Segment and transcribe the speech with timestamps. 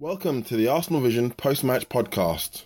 [0.00, 2.64] Welcome to the Arsenal Vision post match podcast.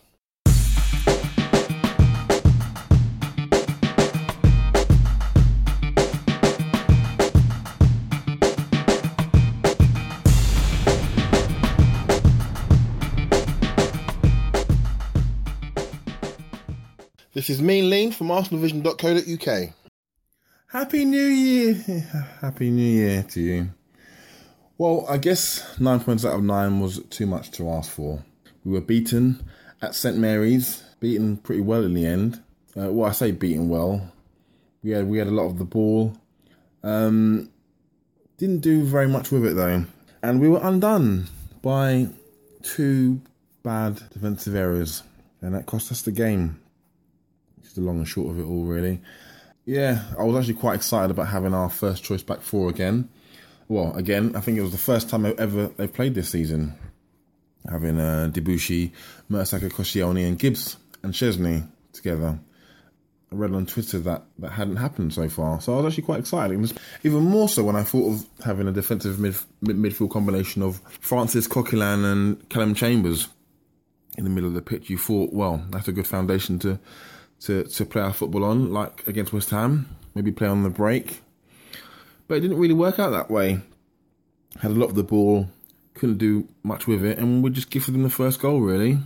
[17.33, 19.71] This is Mean Lean from arsenalvision.co.uk.
[20.69, 21.75] Happy New Year!
[22.41, 23.71] Happy New Year to you.
[24.77, 28.25] Well, I guess nine points out of nine was too much to ask for.
[28.65, 29.45] We were beaten
[29.81, 32.43] at St Mary's, beaten pretty well in the end.
[32.77, 34.13] Uh, well, I say beaten well.
[34.83, 36.17] We had we had a lot of the ball.
[36.83, 37.51] Um,
[38.37, 39.85] didn't do very much with it though,
[40.23, 41.29] and we were undone
[41.63, 42.09] by
[42.65, 43.21] two
[43.63, 45.05] bad defensive errors,
[45.41, 46.61] and that cost us the game.
[47.63, 49.01] Just the long and short of it all, really.
[49.65, 53.09] Yeah, I was actually quite excited about having our first choice back four again.
[53.69, 56.75] Well, again, I think it was the first time ever they've played this season,
[57.69, 58.93] having uh, Debuchy,
[59.31, 62.39] Mertesacker, Koscielny, and Gibbs and Szczesny together.
[63.33, 66.21] I read on Twitter that that hadn't happened so far, so I was actually quite
[66.21, 66.79] excited.
[67.03, 71.49] Even more so when I thought of having a defensive mid, midfield combination of Francis
[71.49, 73.29] Coquelin and Callum Chambers
[74.17, 74.91] in the middle of the pitch.
[74.91, 76.79] You thought, well, that's a good foundation to
[77.41, 79.89] to, to play our football on, like against West Ham.
[80.15, 81.24] Maybe play on the break.
[82.27, 83.61] But it didn't really work out that way.
[84.61, 85.49] Had a lot of the ball,
[85.95, 88.99] couldn't do much with it, and we just gifted them the first goal, really.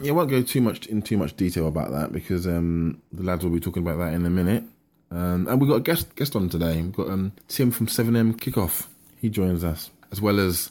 [0.00, 3.22] Yeah, I won't go too much in too much detail about that because um, the
[3.22, 4.64] lads will be talking about that in a minute.
[5.10, 6.82] Um, and we've got a guest guest on today.
[6.82, 8.86] We've got um, Tim from 7M Kickoff.
[9.20, 10.70] He joins us, as well as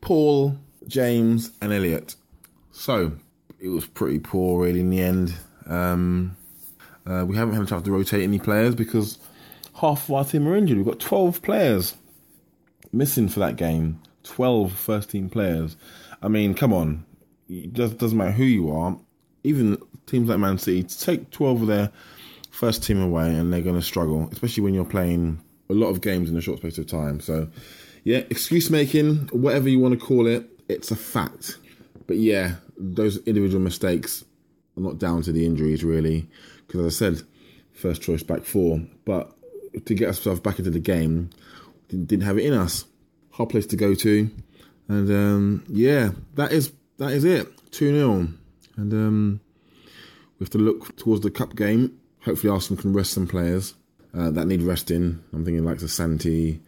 [0.00, 0.56] Paul,
[0.88, 2.16] James, and Elliot.
[2.72, 3.12] So
[3.60, 5.34] it was pretty poor, really, in the end.
[5.66, 6.36] Um,
[7.06, 9.18] uh, we haven't had a chance to rotate any players because
[9.76, 10.78] half of our team are injured.
[10.78, 11.94] We've got 12 players
[12.92, 14.00] missing for that game.
[14.24, 15.76] 12 first team players.
[16.22, 17.04] I mean, come on.
[17.48, 18.98] It doesn't matter who you are.
[19.44, 21.92] Even teams like Man City, take 12 of their
[22.50, 26.00] first team away and they're going to struggle, especially when you're playing a lot of
[26.00, 27.20] games in a short space of time.
[27.20, 27.48] So,
[28.02, 31.58] yeah, excuse making, whatever you want to call it, it's a fact.
[32.06, 34.24] But yeah, those individual mistakes
[34.76, 36.26] are not down to the injuries, really.
[36.66, 37.26] Because as I said,
[37.72, 38.80] first choice back four.
[39.04, 39.35] But
[39.84, 41.30] to get ourselves back into the game,
[41.88, 42.84] didn't, didn't have it in us.
[43.32, 44.30] Hard place to go to,
[44.88, 47.48] and um, yeah, that is that is it.
[47.70, 48.28] Two 0
[48.76, 49.40] and um,
[50.38, 51.98] we have to look towards the cup game.
[52.24, 53.74] Hopefully, Arsenal can rest some players
[54.16, 55.22] uh, that need resting.
[55.32, 56.60] I'm thinking like the Santi,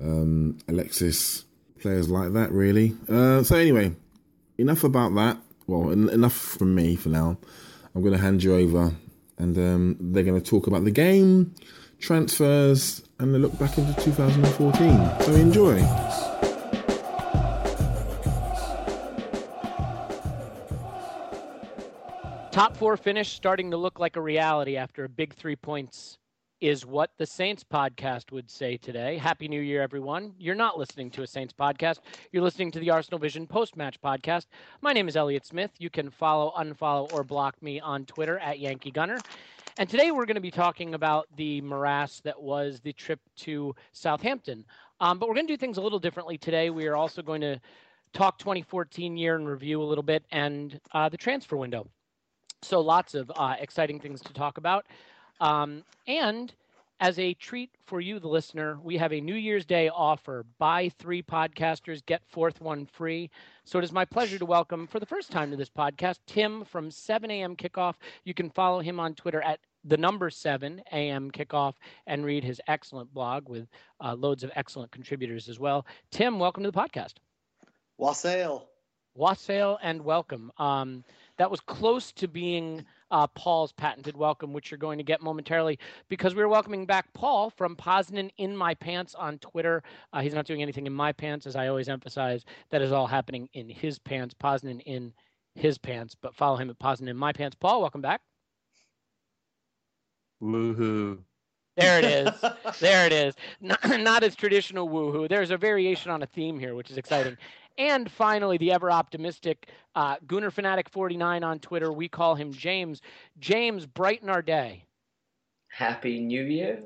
[0.00, 1.44] um, Alexis,
[1.80, 2.52] players like that.
[2.52, 2.96] Really.
[3.08, 3.94] Uh, so anyway,
[4.58, 5.38] enough about that.
[5.66, 7.38] Well, en- enough from me for now.
[7.94, 8.92] I'm going to hand you over,
[9.38, 11.54] and um, they're going to talk about the game
[11.98, 15.20] transfers, and the look back into 2014.
[15.20, 15.80] So enjoy.
[22.50, 26.18] Top four finish starting to look like a reality after a big three points
[26.64, 29.18] is what the Saints podcast would say today.
[29.18, 30.32] Happy New Year, everyone.
[30.38, 31.98] You're not listening to a Saints podcast.
[32.32, 34.46] You're listening to the Arsenal Vision post match podcast.
[34.80, 35.72] My name is Elliot Smith.
[35.78, 39.18] You can follow, unfollow, or block me on Twitter at Yankee Gunner.
[39.76, 43.74] And today we're going to be talking about the morass that was the trip to
[43.92, 44.64] Southampton.
[45.00, 46.70] Um, but we're going to do things a little differently today.
[46.70, 47.60] We are also going to
[48.14, 51.86] talk 2014 year in review a little bit and uh, the transfer window.
[52.62, 54.86] So lots of uh, exciting things to talk about.
[55.40, 56.52] Um, and
[57.00, 60.44] as a treat for you, the listener, we have a New Year's Day offer.
[60.58, 63.30] Buy three podcasters, get fourth one free.
[63.64, 66.64] So it is my pleasure to welcome, for the first time to this podcast, Tim
[66.64, 67.56] from 7 a.m.
[67.56, 67.94] Kickoff.
[68.24, 71.30] You can follow him on Twitter at the number 7 a.m.
[71.30, 71.74] Kickoff
[72.06, 73.68] and read his excellent blog with
[74.00, 75.84] uh, loads of excellent contributors as well.
[76.10, 77.14] Tim, welcome to the podcast.
[77.98, 78.68] Wassail.
[79.14, 80.50] Wassail and welcome.
[80.58, 81.04] Um,
[81.36, 85.78] that was close to being uh, Paul's patented welcome, which you're going to get momentarily,
[86.08, 89.82] because we're welcoming back Paul from Poznan in my pants on Twitter.
[90.12, 92.44] Uh, he's not doing anything in my pants, as I always emphasize.
[92.70, 94.34] That is all happening in his pants.
[94.34, 95.12] Poznan in
[95.54, 97.56] his pants, but follow him at Poznan in my pants.
[97.58, 98.20] Paul, welcome back.
[100.42, 101.18] Woohoo!
[101.76, 102.30] There it is.
[102.80, 103.34] there it is.
[103.60, 105.28] Not, not as traditional woohoo.
[105.28, 107.36] There's a variation on a theme here, which is exciting.
[107.76, 111.92] And finally, the ever optimistic uh, Gooner Fanatic 49 on Twitter.
[111.92, 113.00] We call him James.
[113.38, 114.84] James, brighten our day.
[115.68, 116.82] Happy New Year.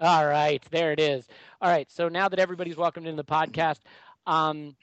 [0.00, 1.28] All right, there it is.
[1.60, 3.80] All right, so now that everybody's welcomed into the podcast,
[4.26, 4.74] um,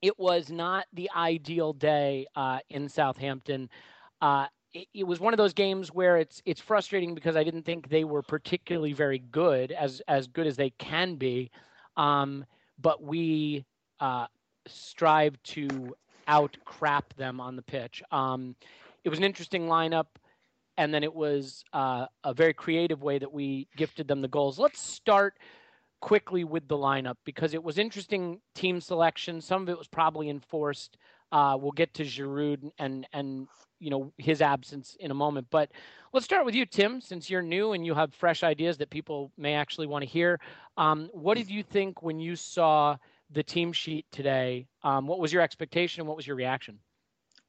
[0.00, 3.70] it was not the ideal day uh, in Southampton.
[4.20, 7.62] Uh, it, it, was one of those games where it's it's frustrating because I didn't
[7.62, 11.50] think they were particularly very good, as as good as they can be.
[11.96, 12.44] Um,
[12.78, 13.64] but we
[13.98, 14.26] uh,
[14.66, 15.94] strive to
[16.26, 18.02] out crap them on the pitch.
[18.10, 18.56] Um,
[19.04, 20.06] it was an interesting lineup,
[20.76, 24.58] and then it was uh, a very creative way that we gifted them the goals.
[24.58, 25.34] Let's start
[26.00, 29.40] quickly with the lineup because it was interesting team selection.
[29.40, 30.98] Some of it was probably enforced.
[31.32, 33.48] Uh, we'll get to Giroud and and
[33.80, 35.70] you know his absence in a moment, but
[36.12, 39.32] let's start with you, Tim, since you're new and you have fresh ideas that people
[39.36, 40.40] may actually want to hear.
[40.76, 42.96] Um, what did you think when you saw?
[43.34, 44.66] The team sheet today.
[44.82, 46.78] Um, what was your expectation and what was your reaction?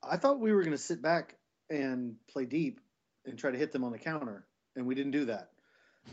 [0.03, 1.35] I thought we were going to sit back
[1.69, 2.79] and play deep
[3.25, 4.45] and try to hit them on the counter,
[4.75, 5.49] and we didn't do that.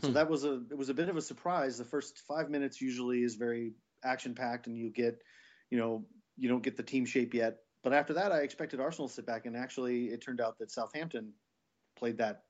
[0.01, 0.13] So hmm.
[0.13, 1.77] that was a it was a bit of a surprise.
[1.77, 3.73] The first five minutes usually is very
[4.03, 5.21] action packed, and you get,
[5.69, 6.05] you know,
[6.37, 7.57] you don't get the team shape yet.
[7.83, 10.71] But after that, I expected Arsenal to sit back, and actually, it turned out that
[10.71, 11.33] Southampton
[11.97, 12.43] played that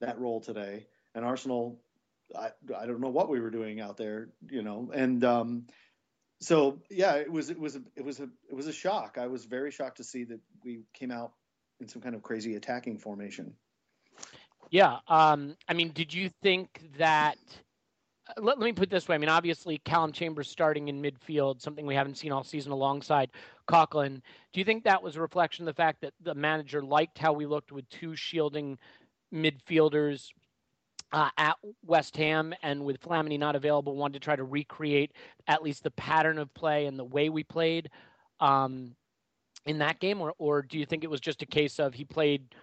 [0.00, 1.80] that role today, and Arsenal.
[2.34, 5.66] I, I don't know what we were doing out there, you know, and um,
[6.42, 9.16] so yeah, it was it was a, it was a it was a shock.
[9.18, 11.32] I was very shocked to see that we came out
[11.80, 13.54] in some kind of crazy attacking formation.
[14.70, 17.36] Yeah, um, I mean, did you think that?
[18.28, 19.14] Uh, let, let me put this way.
[19.14, 23.30] I mean, obviously, Callum Chambers starting in midfield, something we haven't seen all season alongside
[23.68, 24.20] Coquelin.
[24.52, 27.32] Do you think that was a reflection of the fact that the manager liked how
[27.32, 28.78] we looked with two shielding
[29.32, 30.30] midfielders
[31.12, 35.12] uh, at West Ham and with Flamini not available, wanted to try to recreate
[35.46, 37.90] at least the pattern of play and the way we played
[38.40, 38.94] um,
[39.66, 42.04] in that game, or or do you think it was just a case of he
[42.04, 42.54] played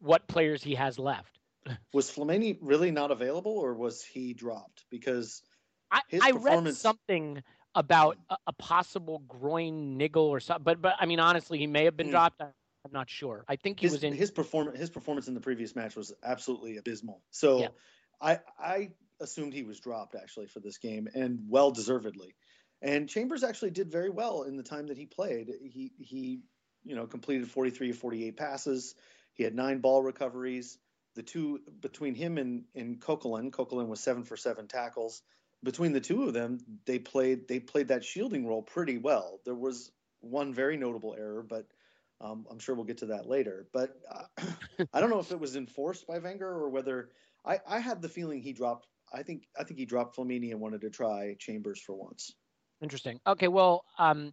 [0.00, 1.38] what players he has left?
[1.92, 4.84] was Flamini really not available, or was he dropped?
[4.90, 5.42] Because
[5.90, 6.66] I, I performance...
[6.66, 7.42] read something
[7.74, 11.84] about a, a, possible groin niggle or something, but but I mean honestly, he may
[11.84, 12.12] have been mm.
[12.12, 12.42] dropped.
[12.84, 13.44] I'm not sure.
[13.48, 14.78] I think he his, was in his performance.
[14.78, 17.20] His performance in the previous match was absolutely abysmal.
[17.30, 17.68] So, yeah.
[18.20, 22.34] I I assumed he was dropped actually for this game, and well deservedly.
[22.80, 25.50] And Chambers actually did very well in the time that he played.
[25.62, 26.40] He he
[26.84, 28.94] you know completed 43 or 48 passes.
[29.34, 30.78] He had nine ball recoveries.
[31.14, 35.22] The two between him and and Coquelin, Coquelin was seven for seven tackles.
[35.62, 39.40] Between the two of them, they played they played that shielding role pretty well.
[39.44, 41.66] There was one very notable error, but
[42.22, 43.66] um, I'm sure we'll get to that later.
[43.72, 44.44] But uh,
[44.92, 47.10] I don't know if it was enforced by Wenger or whether
[47.44, 48.86] I, I had the feeling he dropped.
[49.12, 52.32] I think I think he dropped Flamini and wanted to try Chambers for once.
[52.80, 53.20] Interesting.
[53.26, 54.32] Okay, well, um,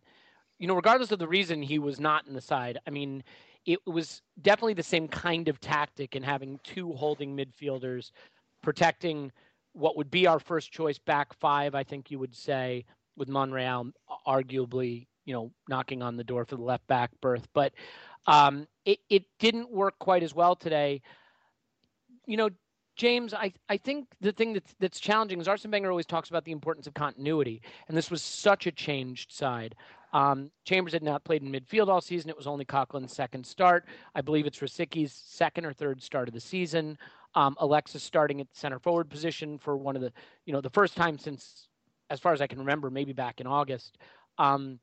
[0.58, 3.24] you know, regardless of the reason he was not in the side, I mean,
[3.66, 8.12] it was definitely the same kind of tactic in having two holding midfielders
[8.62, 9.32] protecting
[9.74, 11.76] what would be our first choice back five.
[11.76, 13.92] I think you would say with Monreal
[14.26, 17.48] arguably you know knocking on the door for the left back berth.
[17.54, 17.74] But
[18.28, 21.02] um, it it didn't work quite as well today.
[22.26, 22.50] You know,
[22.96, 26.44] James, I, I think the thing that's, that's challenging is Arsene Wenger always talks about
[26.44, 29.76] the importance of continuity, and this was such a changed side.
[30.12, 32.30] Um, Chambers had not played in midfield all season.
[32.30, 33.86] It was only Coquelin's second start.
[34.16, 36.98] I believe it's Rosicky's second or third start of the season.
[37.36, 40.12] Um, Alexis starting at the center forward position for one of the,
[40.46, 41.68] you know, the first time since,
[42.10, 43.98] as far as I can remember, maybe back in August.
[44.38, 44.80] Um,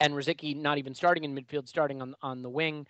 [0.00, 2.86] and Rosicky not even starting in midfield, starting on on the wing.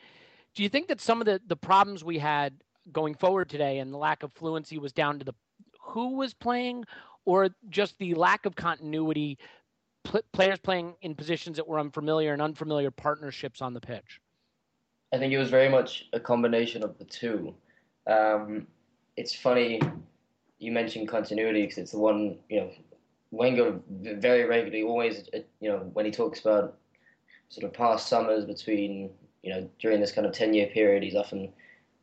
[0.55, 2.55] Do you think that some of the the problems we had
[2.93, 5.35] going forward today and the lack of fluency was down to the
[5.81, 6.85] who was playing,
[7.25, 9.39] or just the lack of continuity,
[10.05, 14.21] pl- players playing in positions that were unfamiliar and unfamiliar partnerships on the pitch?
[15.13, 17.55] I think it was very much a combination of the two.
[18.07, 18.67] Um,
[19.17, 19.81] it's funny
[20.59, 22.71] you mentioned continuity because it's the one you know
[23.31, 25.29] Wenger very regularly always
[25.61, 26.79] you know when he talks about
[27.49, 29.11] sort of past summers between
[29.43, 31.53] you know during this kind of ten year period he's often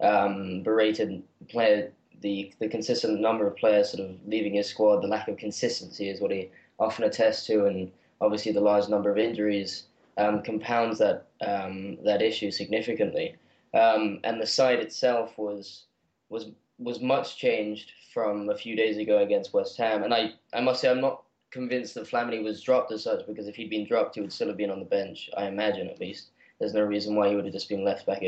[0.02, 5.08] um, berated player the the consistent number of players sort of leaving his squad the
[5.08, 6.50] lack of consistency is what he
[6.80, 9.84] often attests to and obviously the large number of injuries
[10.18, 13.36] um, compounds that um, that issue significantly.
[13.74, 15.84] Um, and the side itself was
[16.30, 20.04] was was much changed from a few days ago against West Ham.
[20.04, 21.24] And I, I must say I'm not
[21.56, 24.50] convinced that Flamini was dropped as such because if he'd been dropped, he would still
[24.50, 25.30] have been on the bench.
[25.38, 26.32] I imagine at least.
[26.60, 28.22] There's no reason why he would have just been left back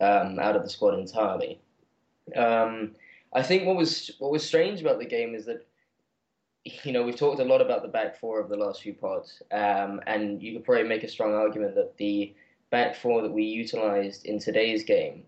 [0.00, 1.60] um, out of the squad entirely.
[2.36, 2.94] Um,
[3.32, 5.66] I think what was what was strange about the game is that
[6.84, 9.42] you know, we've talked a lot about the back four of the last few pods,
[9.52, 12.34] um, and you could probably make a strong argument that the
[12.70, 15.22] back four that we utilised in today's game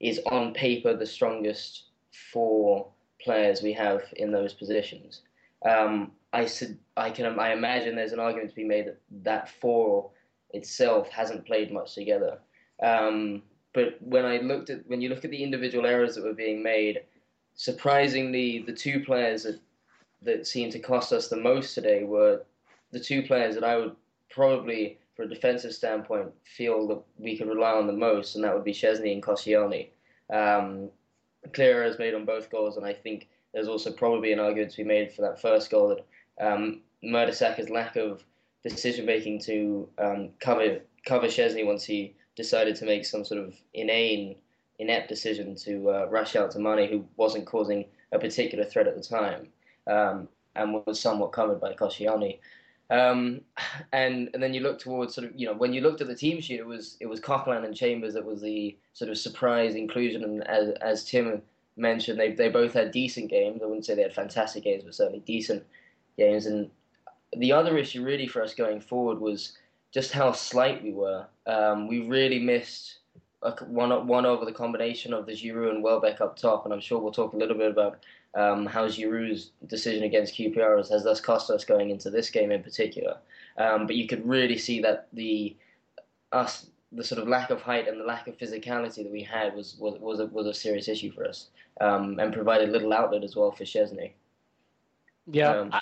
[0.00, 1.84] is on paper the strongest
[2.32, 2.86] four
[3.20, 5.22] players we have in those positions.
[5.68, 9.48] Um, I, said I can I imagine there's an argument to be made that that
[9.48, 10.10] four
[10.50, 12.38] itself hasn't played much together.
[12.82, 16.34] Um, but when I looked at when you look at the individual errors that were
[16.34, 17.00] being made,
[17.54, 19.60] surprisingly, the two players that
[20.22, 22.42] that seemed to cost us the most today were
[22.90, 23.94] the two players that I would
[24.30, 28.54] probably, for a defensive standpoint, feel that we could rely on the most, and that
[28.54, 29.90] would be Szczesny and Koscielny.
[30.32, 30.90] Um,
[31.52, 34.78] clear errors made on both goals, and I think there's also probably an argument to
[34.78, 36.04] be made for that first goal that
[36.40, 38.24] um, Mertesacker's lack of
[38.62, 43.54] decision making to um, cover cover Szczesny once he decided to make some sort of
[43.74, 44.36] inane,
[44.78, 48.96] inept decision to uh, rush out to Mane, who wasn't causing a particular threat at
[48.96, 49.48] the time
[49.86, 52.38] um, and was somewhat covered by Koscielny.
[52.90, 53.40] Um,
[53.92, 56.14] and and then you look towards sort of you know when you looked at the
[56.14, 59.74] team sheet, it was it was Coquelin and Chambers that was the sort of surprise
[59.74, 60.24] inclusion.
[60.24, 61.42] And as as Tim
[61.76, 63.62] mentioned, they they both had decent games.
[63.62, 65.64] I wouldn't say they had fantastic games, but certainly decent
[66.16, 66.46] games.
[66.46, 66.70] And
[67.36, 69.56] the other issue really for us going forward was
[69.92, 71.26] just how slight we were.
[71.46, 72.98] Um, we really missed
[73.42, 76.80] a, one one over the combination of the Giroud and Welbeck up top, and I'm
[76.80, 77.98] sure we'll talk a little bit about
[78.34, 82.62] um, how Giroud's decision against QPR has, thus cost us going into this game in
[82.62, 83.18] particular.
[83.56, 85.56] Um, but you could really see that the
[86.32, 89.54] us the sort of lack of height and the lack of physicality that we had
[89.54, 91.48] was was was a, was a serious issue for us,
[91.80, 94.12] um, and provided little outlet as well for Szczesny.
[95.26, 95.80] Yeah, um, I,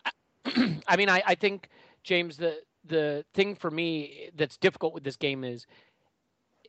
[0.87, 1.69] I, mean, I, I think
[2.03, 5.67] James, the the thing for me that's difficult with this game is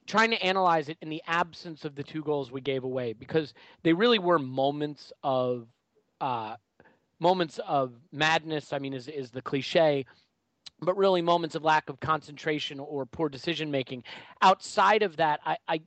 [0.05, 3.53] trying to analyze it in the absence of the two goals we gave away because
[3.83, 5.67] they really were moments of
[6.21, 6.55] uh,
[7.19, 8.73] moments of madness.
[8.73, 10.05] I mean, is is the cliche,
[10.81, 14.03] but really moments of lack of concentration or poor decision making.
[14.41, 15.81] Outside of that, I, I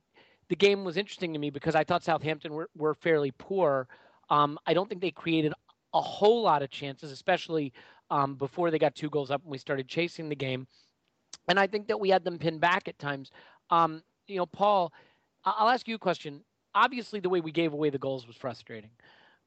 [0.49, 3.87] the game was interesting to me because I thought Southampton were, were fairly poor.
[4.29, 5.53] Um, I don't think they created
[5.93, 7.73] a whole lot of chances, especially
[8.09, 10.67] um, before they got two goals up and we started chasing the game.
[11.47, 13.31] And I think that we had them pinned back at times.
[13.69, 14.91] Um, you know, Paul,
[15.45, 16.41] I'll ask you a question.
[16.75, 18.91] Obviously, the way we gave away the goals was frustrating,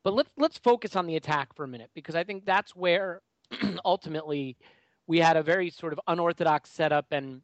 [0.02, 3.20] but let's let's focus on the attack for a minute because I think that's where
[3.84, 4.56] ultimately
[5.06, 7.42] we had a very sort of unorthodox setup and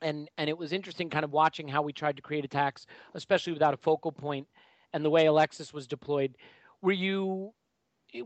[0.00, 3.52] and and it was interesting kind of watching how we tried to create attacks, especially
[3.52, 4.46] without a focal point,
[4.92, 6.36] and the way Alexis was deployed.
[6.82, 7.52] Were you?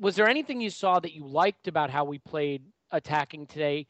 [0.00, 3.86] Was there anything you saw that you liked about how we played attacking today?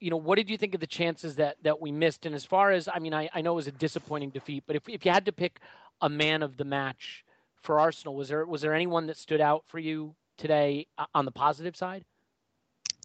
[0.00, 2.26] you know, what did you think of the chances that that we missed?
[2.26, 4.76] And as far as I mean, I, I know it was a disappointing defeat, but
[4.76, 5.60] if if you had to pick
[6.00, 7.24] a man of the match
[7.62, 11.26] for Arsenal, was there was there anyone that stood out for you today uh, on
[11.26, 12.04] the positive side?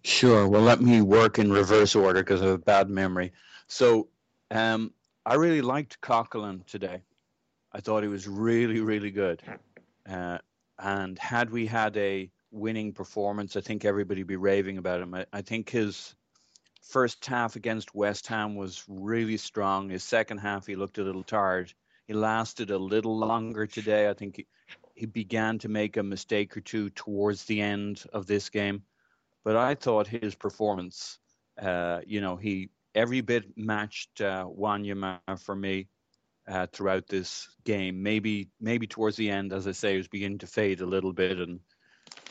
[0.03, 0.47] Sure.
[0.47, 3.33] Well, let me work in reverse order because I have a bad memory.
[3.67, 4.07] So,
[4.51, 4.93] um,
[5.25, 7.01] I really liked Coquelin today.
[7.73, 9.41] I thought he was really, really good.
[10.07, 10.37] Uh,
[10.79, 15.13] and had we had a winning performance, I think everybody would be raving about him.
[15.13, 16.15] I, I think his
[16.81, 19.89] first half against West Ham was really strong.
[19.89, 21.73] His second half, he looked a little tired.
[22.07, 24.09] He lasted a little longer today.
[24.09, 24.47] I think he,
[24.93, 28.83] he began to make a mistake or two towards the end of this game.
[29.43, 31.19] But I thought his performance,
[31.61, 35.87] uh, you know, he every bit matched uh, Wanyama for me.
[36.47, 38.03] Uh, throughout this game.
[38.03, 41.13] Maybe maybe towards the end, as I say, he was beginning to fade a little
[41.13, 41.59] bit, and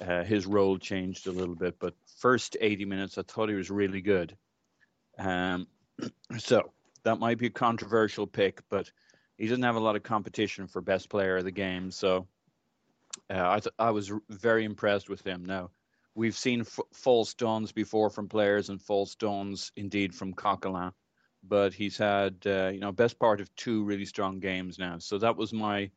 [0.06, 1.78] uh, his role changed a little bit.
[1.78, 4.36] But first 80 minutes, I thought he was really good.
[5.18, 5.66] Um,
[6.38, 6.72] so
[7.04, 8.90] that might be a controversial pick, but
[9.36, 11.90] he doesn't have a lot of competition for best player of the game.
[11.90, 12.26] So
[13.30, 15.44] uh, I th- I was very impressed with him.
[15.44, 15.70] Now
[16.14, 20.92] we've seen f- false dawns before from players and false dawns indeed from Coquelin,
[21.46, 24.98] but he's had uh, you know best part of two really strong games now.
[24.98, 25.90] So that was my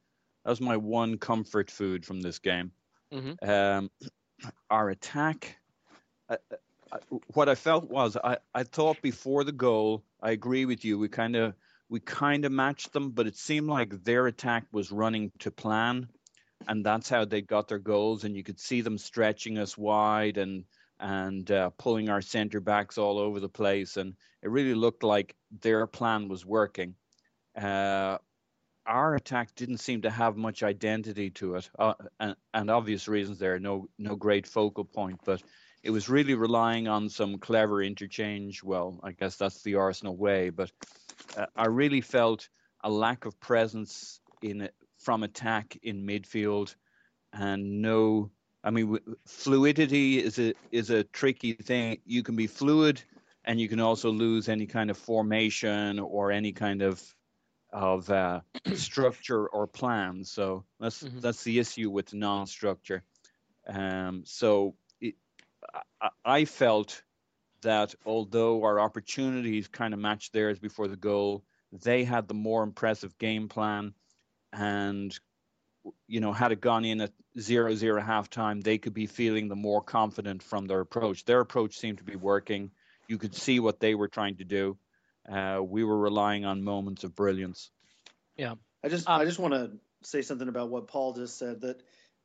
[0.43, 2.71] that was my one comfort food from this game.
[3.13, 3.49] Mm-hmm.
[3.49, 3.91] Um,
[4.69, 5.57] our attack.
[6.29, 6.37] Uh,
[6.91, 6.97] uh,
[7.33, 10.97] what I felt was I, I thought before the goal, I agree with you.
[10.97, 11.53] We kind of
[11.89, 16.07] we kind of matched them, but it seemed like their attack was running to plan
[16.67, 18.23] and that's how they got their goals.
[18.23, 20.63] And you could see them stretching us wide and
[20.99, 23.97] and uh, pulling our centre backs all over the place.
[23.97, 26.95] And it really looked like their plan was working.
[27.59, 28.17] Uh,
[28.85, 33.37] our attack didn't seem to have much identity to it, uh, and, and obvious reasons
[33.37, 33.59] there.
[33.59, 35.43] No, no great focal point, but
[35.83, 38.63] it was really relying on some clever interchange.
[38.63, 40.71] Well, I guess that's the Arsenal way, but
[41.35, 42.47] uh, I really felt
[42.83, 46.75] a lack of presence in from attack in midfield,
[47.33, 48.31] and no.
[48.67, 51.99] I mean, fluidity is a is a tricky thing.
[52.05, 53.01] You can be fluid,
[53.45, 57.01] and you can also lose any kind of formation or any kind of
[57.71, 58.41] of uh,
[58.73, 60.25] structure or plan.
[60.25, 61.21] So that's mm-hmm.
[61.21, 63.03] that's the issue with non-structure.
[63.69, 65.15] Um, so it,
[66.01, 67.03] I, I, felt
[67.61, 72.63] that although our opportunities kind of matched theirs before the goal, they had the more
[72.63, 73.93] impressive game plan
[74.51, 75.17] and
[76.07, 79.55] you know had it gone in at zero zero halftime they could be feeling the
[79.55, 81.25] more confident from their approach.
[81.25, 82.71] Their approach seemed to be working.
[83.07, 84.77] You could see what they were trying to do.
[85.29, 87.71] Uh, we were relying on moments of brilliance.
[88.35, 88.55] Yeah.
[88.83, 89.71] I just um, i just want to
[90.03, 91.81] say something about what paul just said that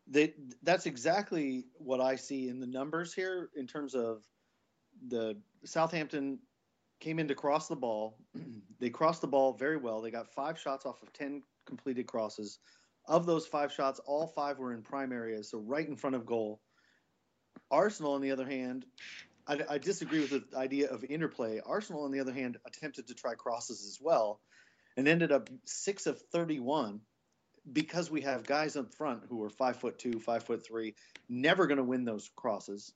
[0.07, 4.23] they, that's exactly what i see in the numbers here in terms of
[5.09, 6.39] the southampton
[7.03, 8.17] came in to cross the ball.
[8.81, 10.01] They crossed the ball very well.
[10.01, 12.59] They got five shots off of 10 completed crosses.
[13.07, 16.25] Of those five shots, all five were in prime areas, so right in front of
[16.25, 16.61] goal.
[17.71, 18.87] Arsenal, on the other hand,
[19.47, 21.61] I, I, disagree with the idea of interplay.
[21.65, 24.41] Arsenal, on the other hand, attempted to try crosses as well,
[24.97, 27.01] and ended up six of thirty-one
[27.71, 30.95] because we have guys up front who are five foot two, five foot three,
[31.29, 32.93] never going to win those crosses.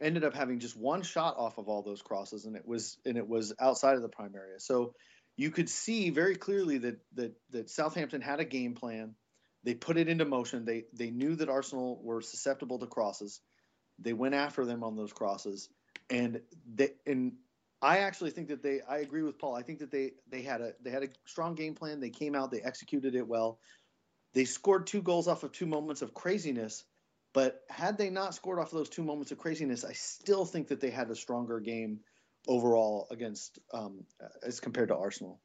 [0.00, 3.16] Ended up having just one shot off of all those crosses, and it was and
[3.16, 4.60] it was outside of the prime area.
[4.60, 4.94] So
[5.36, 9.14] you could see very clearly that that that Southampton had a game plan.
[9.66, 10.64] They put it into motion.
[10.64, 13.40] They they knew that Arsenal were susceptible to crosses.
[13.98, 15.68] They went after them on those crosses,
[16.08, 16.40] and
[16.72, 17.32] they and
[17.82, 18.80] I actually think that they.
[18.88, 19.56] I agree with Paul.
[19.56, 21.98] I think that they they had a they had a strong game plan.
[21.98, 22.52] They came out.
[22.52, 23.58] They executed it well.
[24.34, 26.84] They scored two goals off of two moments of craziness.
[27.32, 30.68] But had they not scored off of those two moments of craziness, I still think
[30.68, 32.00] that they had a stronger game
[32.46, 34.04] overall against um,
[34.44, 35.40] as compared to Arsenal.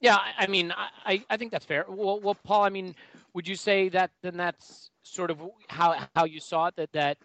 [0.00, 0.72] Yeah, I mean,
[1.04, 1.86] I, I think that's fair.
[1.88, 2.94] Well, well, Paul, I mean,
[3.34, 7.18] would you say that then that's sort of how how you saw it that that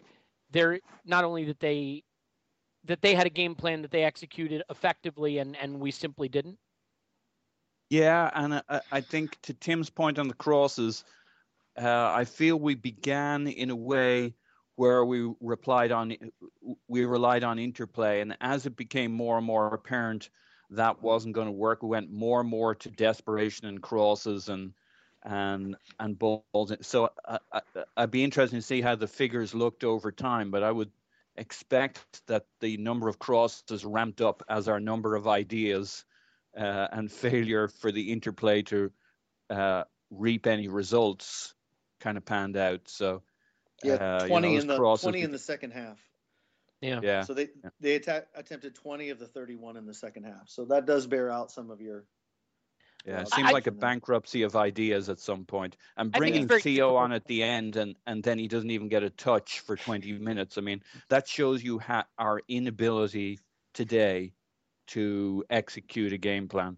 [0.50, 2.02] they're not only that they
[2.84, 6.58] that they had a game plan that they executed effectively and and we simply didn't.
[7.90, 11.04] Yeah, and I, I think to Tim's point on the crosses,
[11.80, 14.34] uh, I feel we began in a way
[14.76, 16.16] where we replied on
[16.88, 20.30] we relied on interplay and as it became more and more apparent
[20.72, 21.82] that wasn't going to work.
[21.82, 24.72] We went more and more to desperation and crosses and
[25.24, 26.72] and and balls.
[26.82, 27.60] So I, I,
[27.96, 30.90] i'd be interested to see how the figures looked over time but i would
[31.36, 36.04] expect that the number of crosses ramped up as our number of ideas
[36.56, 38.90] uh, and failure for the interplay to
[39.50, 41.54] uh, reap any results
[42.00, 42.82] kind of panned out.
[42.86, 43.22] So
[43.82, 45.98] yeah, uh, twenty you know, in the twenty in the second half.
[46.82, 47.00] Yeah.
[47.02, 47.22] Yeah.
[47.22, 47.70] So they yeah.
[47.80, 50.48] they atta- attempted 20 of the 31 in the second half.
[50.48, 52.04] So that does bear out some of your.
[53.06, 55.76] Yeah, it uh, seems I, like a bankruptcy of ideas at some point.
[55.96, 56.96] And bringing Theo difficult.
[56.98, 60.12] on at the end, and and then he doesn't even get a touch for 20
[60.18, 60.58] minutes.
[60.58, 63.38] I mean, that shows you ha- our inability
[63.74, 64.34] today
[64.88, 66.76] to execute a game plan.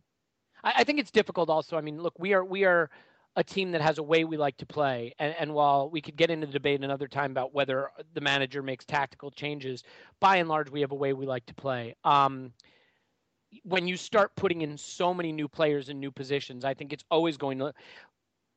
[0.63, 1.51] I, I think it's difficult.
[1.51, 2.91] Also, I mean, look, we are we are
[3.37, 5.13] a team that has a way we like to play.
[5.19, 8.63] And, and, while we could get into the debate another time about whether the manager
[8.63, 9.83] makes tactical changes,
[10.21, 11.95] by and large, we have a way we like to play.
[12.05, 12.53] Um,
[13.63, 17.05] when you start putting in so many new players in new positions, I think it's
[17.11, 17.73] always going to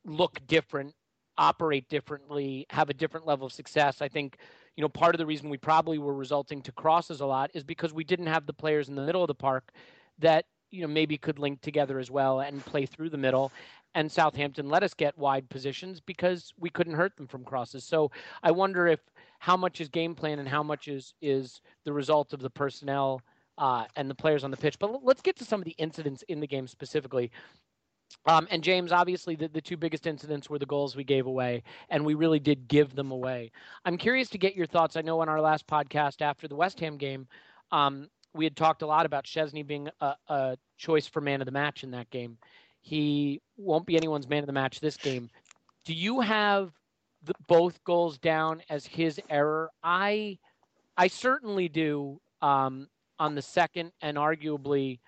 [0.04, 0.94] look different,
[1.36, 4.00] operate differently, have a different level of success.
[4.00, 4.38] I think,
[4.76, 7.64] you know, part of the reason we probably were resulting to crosses a lot is
[7.64, 9.72] because we didn't have the players in the middle of the park
[10.18, 13.52] that you know maybe could link together as well and play through the middle
[13.94, 17.84] and Southampton let us get wide positions because we couldn't hurt them from crosses.
[17.84, 18.10] So
[18.42, 19.00] I wonder if
[19.38, 23.22] how much is game plan and how much is is the result of the personnel
[23.56, 24.78] uh, and the players on the pitch.
[24.78, 27.30] But let's get to some of the incidents in the game specifically.
[28.26, 31.62] Um, and James, obviously, the, the two biggest incidents were the goals we gave away,
[31.90, 33.50] and we really did give them away.
[33.84, 34.96] I'm curious to get your thoughts.
[34.96, 37.26] I know on our last podcast after the West Ham game,
[37.70, 41.46] um, we had talked a lot about Szczesny being a, a choice for man of
[41.46, 42.38] the match in that game.
[42.88, 45.28] He won't be anyone's man of the match this game.
[45.84, 46.72] Do you have
[47.22, 49.68] the, both goals down as his error?
[49.82, 50.38] I
[50.96, 55.00] I certainly do um, on the second and arguably,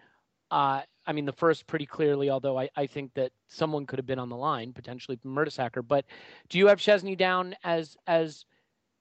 [0.51, 2.29] uh, I mean the first pretty clearly.
[2.29, 5.87] Although I, I think that someone could have been on the line potentially Mertesacker.
[5.87, 6.05] But
[6.51, 8.45] do you have Szczesny down as as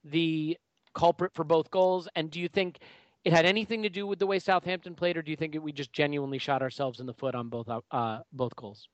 [0.04, 0.56] the
[0.94, 2.08] culprit for both goals?
[2.16, 2.78] And do you think
[3.24, 5.72] it had anything to do with the way Southampton played, or do you think we
[5.72, 8.88] just genuinely shot ourselves in the foot on both uh, both goals?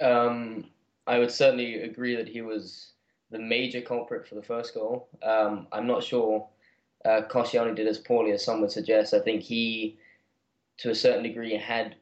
[0.00, 0.66] Um,
[1.06, 2.92] I would certainly agree that he was
[3.30, 5.08] the major culprit for the first goal.
[5.22, 6.46] Um, I'm not sure
[7.04, 9.12] uh, Koscielny did as poorly as some would suggest.
[9.12, 9.98] I think he,
[10.78, 11.96] to a certain degree, had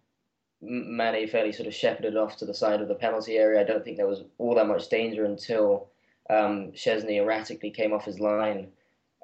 [0.61, 3.61] Mane fairly sort of shepherded off to the side of the penalty area.
[3.61, 5.89] I don't think there was all that much danger until
[6.31, 8.69] um, Szczesny erratically came off his line.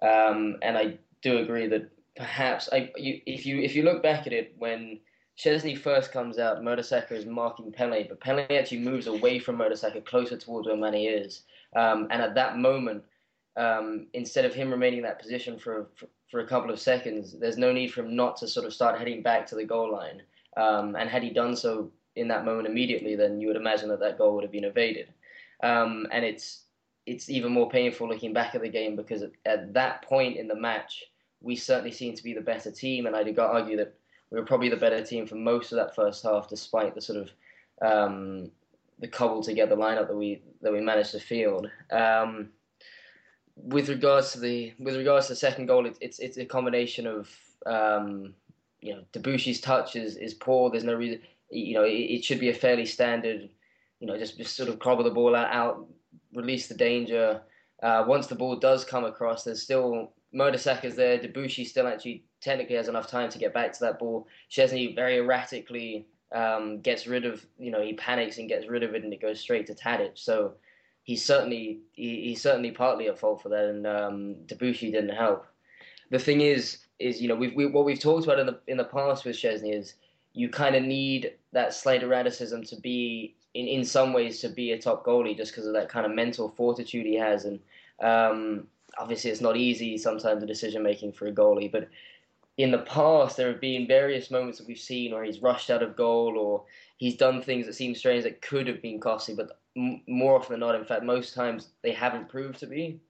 [0.00, 4.26] Um, and I do agree that perhaps I, you, if you if you look back
[4.26, 5.00] at it when
[5.38, 10.04] Szczesny first comes out, Mertesacker is marking Pelle, but Pelle actually moves away from Mertesacker
[10.04, 11.42] closer towards where Mane is.
[11.74, 13.02] Um, and at that moment,
[13.56, 17.34] um, instead of him remaining in that position for, for, for a couple of seconds,
[17.38, 19.90] there's no need for him not to sort of start heading back to the goal
[19.90, 20.22] line.
[20.56, 24.00] Um, and had he done so in that moment immediately, then you would imagine that
[24.00, 25.08] that goal would have been evaded.
[25.62, 26.64] Um, and it's
[27.04, 30.46] it's even more painful looking back at the game because at, at that point in
[30.46, 31.02] the match,
[31.42, 33.94] we certainly seemed to be the better team, and I'd argue that
[34.30, 37.18] we were probably the better team for most of that first half, despite the sort
[37.18, 37.30] of
[37.82, 38.50] um,
[38.98, 41.68] the cobbled together lineup that we that we managed to field.
[41.90, 42.50] Um,
[43.56, 47.06] with regards to the with regards to the second goal, it, it's it's a combination
[47.06, 47.30] of
[47.66, 48.34] um,
[48.80, 50.70] you know Debuchy's touch is, is poor.
[50.70, 53.50] There's no reason you know it, it, should be a fairly standard
[54.00, 55.86] you know just just sort of cobble the ball out, out
[56.34, 57.42] release the danger.
[57.82, 61.18] Uh, once the ball does come across, there's still Mertesacker's there.
[61.18, 64.26] Debuchy still actually technically has enough time to get back to that ball.
[64.50, 68.94] Szczesny very erratically um, gets rid of, you know, he panics and gets rid of
[68.94, 70.12] it, and it goes straight to Tadic.
[70.18, 70.54] So
[71.02, 75.46] he's certainly he, he's certainly partly at fault for that, and um, Debuchy didn't help.
[76.10, 78.76] The thing is, is you know, we've, we, what we've talked about in the in
[78.76, 79.94] the past with Szczesny is
[80.34, 84.72] you kind of need that slight erraticism to be in, in some ways to be
[84.72, 87.60] a top goalie just because of that kind of mental fortitude he has and
[88.00, 88.66] um,
[88.98, 91.88] obviously it's not easy sometimes the decision making for a goalie, but
[92.58, 95.82] in the past there have been various moments that we've seen where he's rushed out
[95.82, 96.64] of goal or
[96.98, 100.52] he's done things that seem strange that could have been costly, but m- more often
[100.52, 103.00] than not, in fact, most times they haven't proved to be.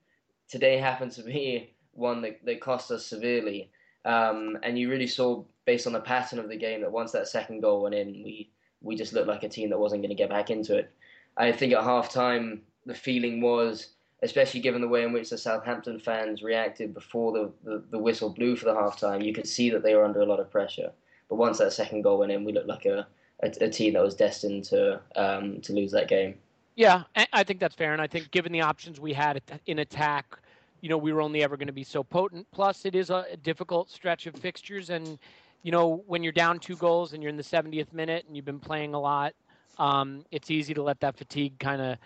[0.47, 3.69] Today happened to be one that, that cost us severely.
[4.05, 7.27] Um, and you really saw, based on the pattern of the game, that once that
[7.27, 10.15] second goal went in, we, we just looked like a team that wasn't going to
[10.15, 10.91] get back into it.
[11.37, 13.92] I think at half time, the feeling was
[14.23, 18.29] especially given the way in which the Southampton fans reacted before the, the, the whistle
[18.29, 20.91] blew for the halftime, you could see that they were under a lot of pressure.
[21.29, 23.05] But once that second goal went in, we looked like a,
[23.43, 26.35] a, a team that was destined to um, to lose that game.
[26.75, 30.39] Yeah, I think that's fair, and I think given the options we had in attack,
[30.81, 32.47] you know, we were only ever going to be so potent.
[32.51, 35.19] Plus, it is a difficult stretch of fixtures, and
[35.61, 38.45] you know, when you're down two goals and you're in the 70th minute and you've
[38.45, 39.33] been playing a lot,
[39.77, 41.97] um, it's easy to let that fatigue kind of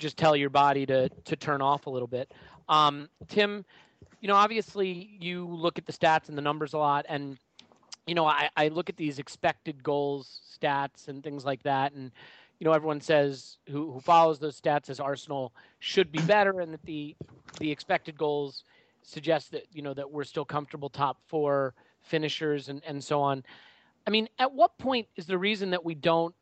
[0.00, 2.32] just tell your body to to turn off a little bit.
[2.68, 3.64] Um, Tim,
[4.20, 7.38] you know, obviously you look at the stats and the numbers a lot, and
[8.06, 12.10] you know, I, I look at these expected goals stats and things like that, and
[12.58, 16.72] you know, everyone says who who follows those stats says Arsenal should be better, and
[16.72, 17.16] that the
[17.58, 18.64] the expected goals
[19.02, 23.44] suggest that you know that we're still comfortable top four finishers and and so on.
[24.06, 26.34] I mean, at what point is the reason that we don't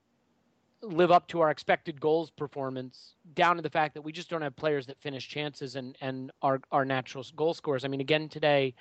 [0.82, 4.42] live up to our expected goals performance down to the fact that we just don't
[4.42, 7.84] have players that finish chances and and are our natural goal scorers.
[7.84, 8.74] I mean, again today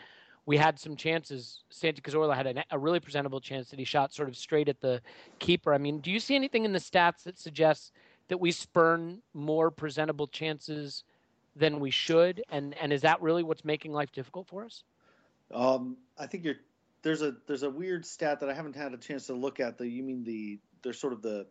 [0.47, 1.63] we had some chances.
[1.69, 4.79] Santi Cazorla had a, a, really presentable chance that he shot sort of straight at
[4.79, 5.01] the
[5.39, 5.73] keeper.
[5.73, 7.91] I mean, do you see anything in the stats that suggests
[8.29, 11.03] that we spurn more presentable chances
[11.55, 12.41] than we should?
[12.49, 14.83] And and is that really what's making life difficult for us?
[15.53, 16.55] Um, I think you're
[17.01, 19.77] there's a there's a weird stat that I haven't had a chance to look at.
[19.77, 21.45] The you mean the there's sort of the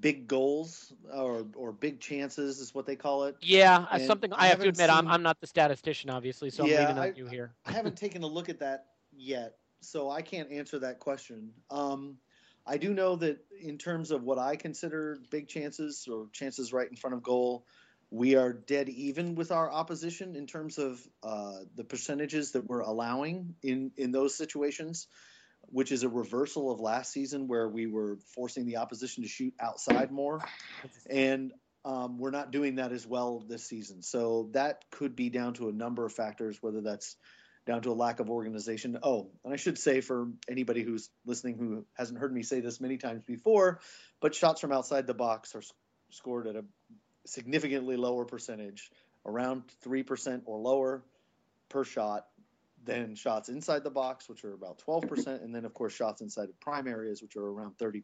[0.00, 3.36] big goals or or big chances is what they call it.
[3.40, 6.50] Yeah, and something I, I have to admit seen, I'm I'm not the statistician obviously,
[6.50, 7.52] so yeah, I'm leaving on you here.
[7.66, 11.50] I haven't taken a look at that yet, so I can't answer that question.
[11.70, 12.18] Um,
[12.66, 16.88] I do know that in terms of what I consider big chances or chances right
[16.88, 17.64] in front of goal,
[18.10, 22.80] we are dead even with our opposition in terms of uh, the percentages that we're
[22.80, 25.06] allowing in in those situations,
[25.70, 29.54] which is a reversal of last season where we were forcing the opposition to shoot
[29.60, 30.40] outside more,
[31.08, 31.52] and
[31.84, 34.02] um, we're not doing that as well this season.
[34.02, 37.16] So that could be down to a number of factors, whether that's
[37.66, 38.98] down to a lack of organization.
[39.02, 42.80] Oh, and I should say for anybody who's listening who hasn't heard me say this
[42.80, 43.80] many times before,
[44.20, 45.62] but shots from outside the box are
[46.10, 46.64] scored at a
[47.26, 48.90] significantly lower percentage,
[49.24, 51.02] around 3% or lower
[51.68, 52.26] per shot
[52.84, 56.48] than shots inside the box, which are about 12%, and then, of course, shots inside
[56.48, 58.02] the prime areas, which are around 30%.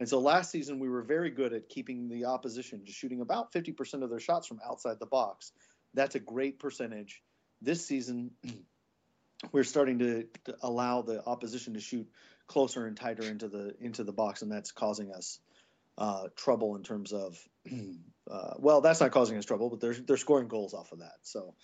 [0.00, 3.52] And so last season, we were very good at keeping the opposition to shooting about
[3.52, 5.52] 50% of their shots from outside the box.
[5.94, 7.22] That's a great percentage.
[7.60, 8.30] This season,
[9.52, 12.08] we're starting to, to allow the opposition to shoot
[12.46, 15.38] closer and tighter into the into the box, and that's causing us
[15.98, 17.36] uh, trouble in terms of,
[18.30, 21.16] uh, well, that's not causing us trouble, but they're they're scoring goals off of that.
[21.22, 21.54] So,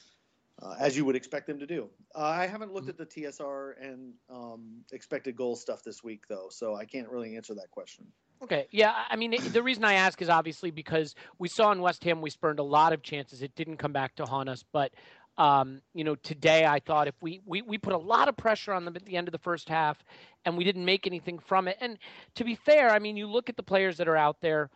[0.62, 1.88] uh, as you would expect them to do.
[2.14, 6.48] Uh, I haven't looked at the TSR and um, expected goal stuff this week though,
[6.50, 8.06] so I can't really answer that question.
[8.42, 8.66] Okay.
[8.70, 8.92] Yeah.
[9.08, 12.30] I mean, the reason I ask is obviously because we saw in West Ham we
[12.30, 13.42] spurned a lot of chances.
[13.42, 14.92] It didn't come back to haunt us, but
[15.36, 18.72] um, you know, today I thought if we, we we put a lot of pressure
[18.72, 19.98] on them at the end of the first half,
[20.44, 21.76] and we didn't make anything from it.
[21.80, 21.98] And
[22.36, 24.70] to be fair, I mean, you look at the players that are out there,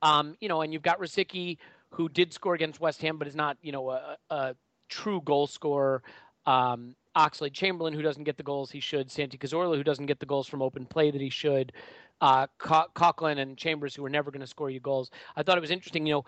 [0.00, 1.58] um, you know, and you've got Rosicky
[1.90, 4.54] who did score against West Ham, but is not, you know, a, a
[4.88, 6.02] true goal scorer.
[6.46, 10.20] Um, Oxlade Chamberlain, who doesn't get the goals he should, Santi Cazorla, who doesn't get
[10.20, 11.72] the goals from open play that he should,
[12.20, 15.10] uh, Coquelin and Chambers, who are never going to score you goals.
[15.36, 16.06] I thought it was interesting.
[16.06, 16.24] You know,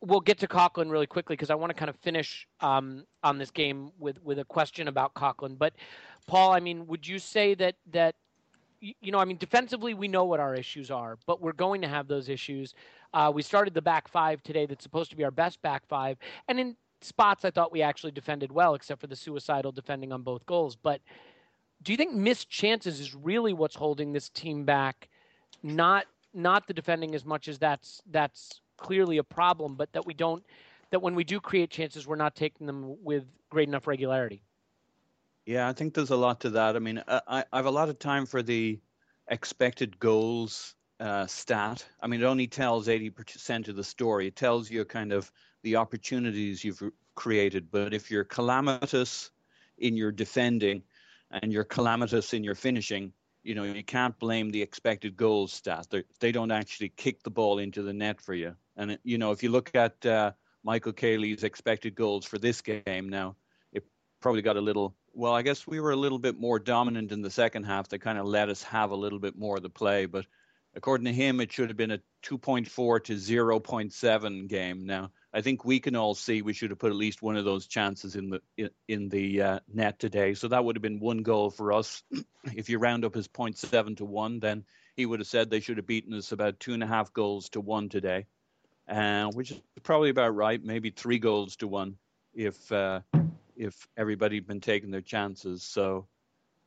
[0.00, 3.38] we'll get to Coquelin really quickly because I want to kind of finish um, on
[3.38, 5.56] this game with with a question about Coquelin.
[5.56, 5.74] But
[6.26, 8.14] Paul, I mean, would you say that that
[8.80, 11.88] you know, I mean, defensively we know what our issues are, but we're going to
[11.88, 12.74] have those issues.
[13.12, 14.64] Uh, we started the back five today.
[14.64, 16.16] That's supposed to be our best back five,
[16.48, 20.22] and in spots I thought we actually defended well, except for the suicidal defending on
[20.22, 20.76] both goals.
[20.76, 21.00] But
[21.82, 25.08] do you think missed chances is really what's holding this team back?
[25.62, 30.14] Not not the defending as much as that's that's clearly a problem, but that we
[30.14, 30.44] don't
[30.90, 34.42] that when we do create chances, we're not taking them with great enough regularity.
[35.46, 36.76] Yeah, I think there's a lot to that.
[36.76, 38.78] I mean, I, I have a lot of time for the
[39.28, 41.86] expected goals uh, stat.
[42.00, 44.26] I mean, it only tells 80% of the story.
[44.26, 45.32] It tells you kind of
[45.62, 46.82] the opportunities you've
[47.14, 47.70] created.
[47.70, 49.30] But if you're calamitous
[49.78, 50.82] in your defending
[51.30, 55.86] and you're calamitous in your finishing, you know, you can't blame the expected goals stat.
[55.90, 58.54] They're, they do not actually kick the ball into the net for you.
[58.76, 63.08] And, you know, if you look at uh, Michael Caley's expected goals for this game
[63.08, 63.36] now,
[63.72, 63.84] it
[64.20, 67.22] probably got a little, well, I guess we were a little bit more dominant in
[67.22, 67.88] the second half.
[67.88, 70.04] They kind of let us have a little bit more of the play.
[70.06, 70.26] But
[70.74, 74.86] according to him, it should have been a 2.4 to 0.7 game.
[74.86, 77.44] Now, I think we can all see we should have put at least one of
[77.44, 80.34] those chances in the in, in the uh, net today.
[80.34, 82.02] So that would have been one goal for us.
[82.54, 84.64] if you round up his 0.7 to one, then
[84.96, 87.48] he would have said they should have beaten us about two and a half goals
[87.50, 88.26] to one today,
[88.88, 90.62] uh, which is probably about right.
[90.62, 91.96] Maybe three goals to one
[92.34, 93.00] if uh,
[93.56, 95.62] if everybody had been taking their chances.
[95.62, 96.06] So.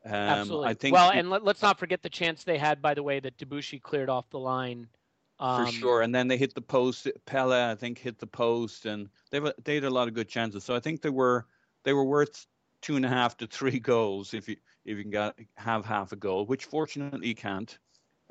[0.05, 0.67] Um, Absolutely.
[0.67, 3.21] I think well, and let, us not forget the chance they had, by the way,
[3.21, 4.89] that Debuchy cleared off the line
[5.39, 7.07] um, For sure, and then they hit the post.
[7.25, 10.63] Pelle, I think, hit the post, and they they had a lot of good chances.
[10.63, 11.47] So I think they were
[11.83, 12.45] they were worth
[12.81, 16.11] two and a half to three goals if you if you can get, have half
[16.11, 17.77] a goal, which fortunately you can't,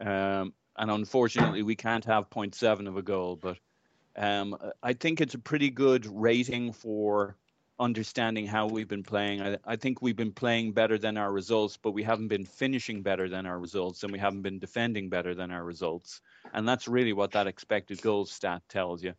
[0.00, 3.36] um, and unfortunately we can't have 0.7 of a goal.
[3.36, 3.58] But
[4.16, 7.36] um, I think it's a pretty good rating for
[7.78, 9.42] understanding how we've been playing.
[9.42, 13.02] I, I, think we've been playing better than our results, but we haven't been finishing
[13.02, 16.20] better than our results, and we haven't been defending better than our results.
[16.52, 19.14] And that's really what that expected goals stat tells you.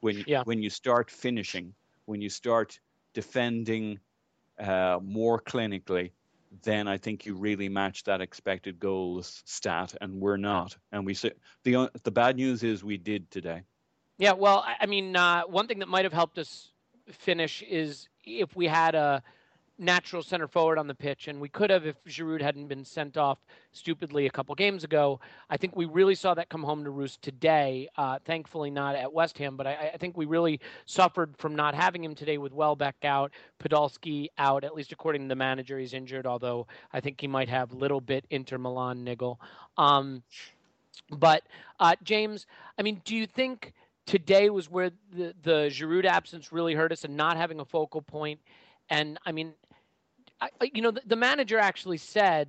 [0.00, 0.42] When yeah.
[0.44, 2.78] when you start finishing, when you start
[3.12, 3.98] defending
[4.58, 6.12] uh, more clinically,
[6.62, 10.76] then I think you really match that expected goals stat, and we're not.
[10.92, 11.32] And we say
[11.64, 13.62] the the bad news is we did today.
[14.18, 16.72] Yeah, well, I mean, uh, one thing that might have helped us
[17.10, 19.22] finish is if we had a
[19.78, 23.16] natural center forward on the pitch, and we could have if Giroud hadn't been sent
[23.16, 23.38] off
[23.72, 25.20] stupidly a couple games ago.
[25.50, 27.88] I think we really saw that come home to roost today.
[27.96, 31.74] Uh, thankfully, not at West Ham, but I, I, think we really suffered from not
[31.74, 34.64] having him today with Welbeck out, Podolski out.
[34.64, 36.26] At least according to the manager, he's injured.
[36.26, 39.40] Although I think he might have little bit Inter Milan niggle.
[39.76, 40.22] Um,
[41.10, 41.42] but
[41.78, 42.46] uh, James,
[42.78, 43.74] I mean, do you think?
[44.06, 48.02] Today was where the the Giroud absence really hurt us, and not having a focal
[48.02, 48.40] point.
[48.88, 49.52] And I mean,
[50.40, 52.48] I, you know, the, the manager actually said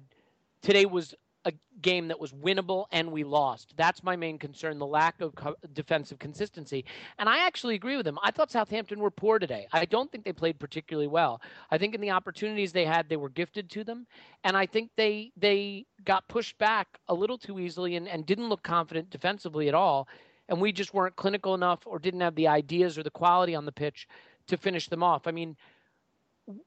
[0.62, 1.16] today was
[1.46, 3.74] a game that was winnable and we lost.
[3.78, 6.84] That's my main concern the lack of co- defensive consistency.
[7.20, 8.20] And I actually agree with him.
[8.22, 9.66] I thought Southampton were poor today.
[9.72, 11.42] I don't think they played particularly well.
[11.72, 14.08] I think in the opportunities they had, they were gifted to them.
[14.44, 18.50] And I think they they got pushed back a little too easily and, and didn't
[18.50, 20.10] look confident defensively at all.
[20.50, 23.66] And we just weren't clinical enough or didn't have the ideas or the quality on
[23.66, 24.08] the pitch
[24.48, 25.28] to finish them off.
[25.28, 25.58] I mean,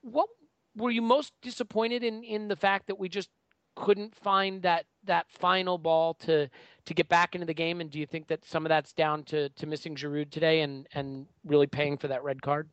[0.02, 0.28] what
[0.76, 3.30] were you most disappointed in in the fact that we just
[3.76, 6.48] couldn't find that that final ball to
[6.84, 7.80] to get back into the game?
[7.80, 10.86] And do you think that some of that's down to to missing Giroud today and
[10.94, 12.68] and really paying for that red card?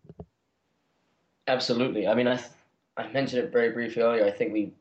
[1.47, 2.07] Absolutely.
[2.07, 2.39] I mean, I
[2.97, 4.25] I mentioned it very briefly earlier.
[4.25, 4.73] I think we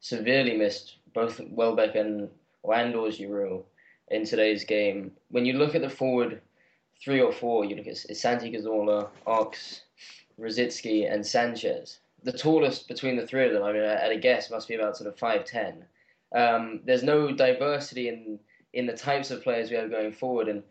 [0.00, 2.28] severely missed both Welbeck and
[2.64, 3.64] Wandor Giroud
[4.08, 5.12] in today's game.
[5.30, 6.40] When you look at the forward
[7.02, 9.82] three or four, you look at Santi Cazorla, Ox,
[10.38, 14.50] Rosicky, and Sanchez the tallest between the three of them, I mean, at a guess,
[14.50, 15.84] must be about sort of five ten.
[16.34, 18.40] Um, there's no diversity in
[18.72, 20.62] in the types of players we have going forward, and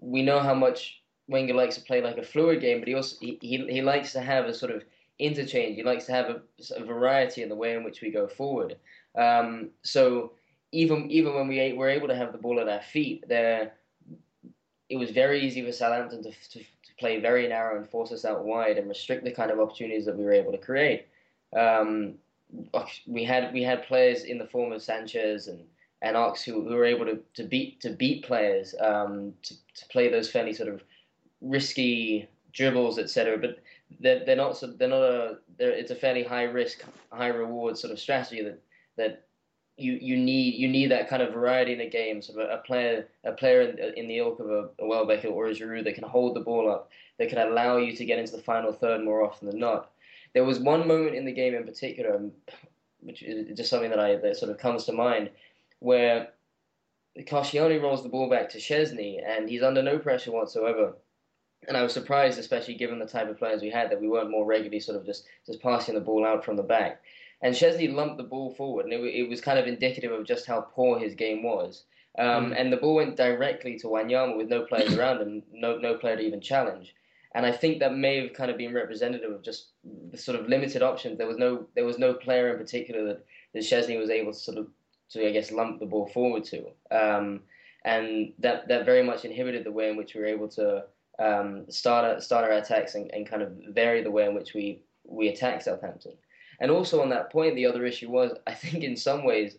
[0.00, 3.16] we know how much Wenger likes to play like a fluid game, but he also
[3.20, 4.84] he, he, he likes to have a sort of
[5.18, 5.76] interchange.
[5.76, 6.40] He likes to have a,
[6.74, 8.76] a variety in the way in which we go forward.
[9.16, 10.32] Um, so
[10.72, 13.72] even even when we were able to have the ball at our feet, there
[14.88, 16.64] it was very easy for Southampton to, to,
[16.98, 20.16] play very narrow and force us out wide and restrict the kind of opportunities that
[20.16, 21.06] we were able to create.
[21.54, 22.14] Um,
[23.06, 25.60] we had we had players in the form of Sanchez and
[26.00, 29.88] and Ox who, who were able to, to beat to beat players um, to, to
[29.88, 30.82] play those fairly sort of
[31.42, 33.36] risky dribbles, etc.
[33.38, 33.58] But
[34.00, 37.92] they're, they're not they're not a they're, it's a fairly high risk, high reward sort
[37.92, 38.60] of strategy that
[38.96, 39.25] that
[39.76, 42.22] you you need you need that kind of variety in the game.
[42.22, 45.54] So a, player a player in, in the ilk of a, a Welbeck or a
[45.54, 48.42] Giroud that can hold the ball up, that can allow you to get into the
[48.42, 49.90] final third more often than not.
[50.34, 52.32] There was one moment in the game in particular, um,
[53.00, 55.30] which is just something that I that sort of comes to mind,
[55.80, 56.28] where
[57.18, 60.94] Koscielny rolls the ball back to Szczesny and he's under no pressure whatsoever.
[61.68, 64.30] And I was surprised, especially given the type of players we had, that we weren't
[64.30, 67.02] more regularly sort of just, just passing the ball out from the back.
[67.42, 70.46] And Szczesny lumped the ball forward, and it, it, was kind of indicative of just
[70.46, 71.84] how poor his game was.
[72.18, 72.54] Um, mm.
[72.60, 76.16] And the ball went directly to Wanyama with no players around him, no no player
[76.16, 76.94] to even challenge.
[77.34, 79.72] And I think that may have kind of been representative of just
[80.10, 81.18] the sort of limited options.
[81.18, 84.38] There was no there was no player in particular that, that Szczesny was able to
[84.38, 84.68] sort of
[85.10, 86.64] to I guess lump the ball forward to.
[86.90, 87.42] Um,
[87.84, 90.84] and that that very much inhibited the way in which we were able to
[91.18, 94.82] um, start start our attacks and, and kind of vary the way in which we
[95.04, 96.12] we attack Southampton.
[96.60, 99.56] And also on that point, the other issue was, I think in some ways,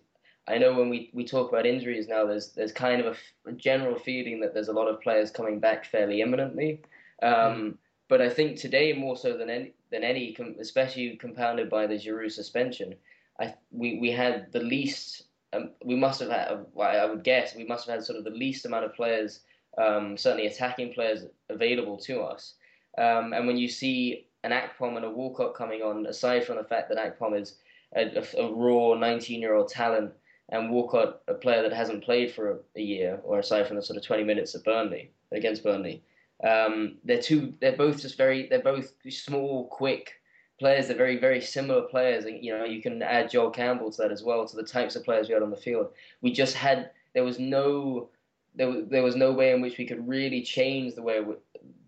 [0.47, 3.53] I know when we, we talk about injuries now, there's there's kind of a, a
[3.53, 6.81] general feeling that there's a lot of players coming back fairly imminently.
[7.21, 7.77] Um, mm.
[8.07, 12.31] But I think today more so than any, than any, especially compounded by the Giroud
[12.31, 12.95] suspension,
[13.39, 15.23] I we, we had the least.
[15.53, 16.65] Um, we must have had.
[16.79, 19.41] I would guess we must have had sort of the least amount of players,
[19.77, 22.53] um, certainly attacking players available to us.
[22.97, 26.63] Um, and when you see an Akpom and a Walcott coming on, aside from the
[26.63, 27.57] fact that Akpom is
[27.95, 30.11] a, a, raw 19 year old talent
[30.49, 33.81] and Walcott a player that hasn't played for a, a, year, or aside from the
[33.81, 36.03] sort of 20 minutes at Burnley against Burnley.
[36.43, 37.53] Um, they're two.
[37.59, 38.47] They're both just very.
[38.47, 40.13] They're both small, quick
[40.59, 40.87] players.
[40.87, 42.25] They're very, very similar players.
[42.25, 44.95] And, you know, you can add Joel Campbell to that as well, to the types
[44.95, 45.87] of players we had on the field.
[46.21, 46.91] We just had.
[47.13, 48.09] There was no.
[48.55, 51.23] There was, there was no way in which we could really change the way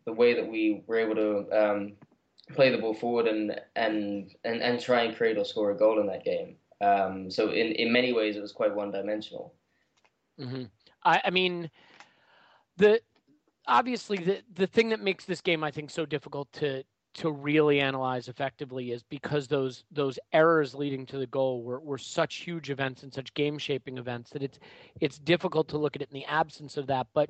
[0.05, 1.93] the way that we were able to um,
[2.53, 5.99] play the ball forward and and and, and try and create or score a goal
[5.99, 6.55] in that game.
[6.81, 9.53] Um, so in in many ways, it was quite one dimensional.
[10.39, 10.63] Mm-hmm.
[11.03, 11.69] I, I mean,
[12.77, 13.01] the
[13.67, 16.83] obviously the the thing that makes this game I think so difficult to
[17.15, 21.97] to really analyze effectively is because those those errors leading to the goal were, were
[21.97, 24.59] such huge events and such game shaping events that it's
[25.01, 27.07] it's difficult to look at it in the absence of that.
[27.13, 27.29] But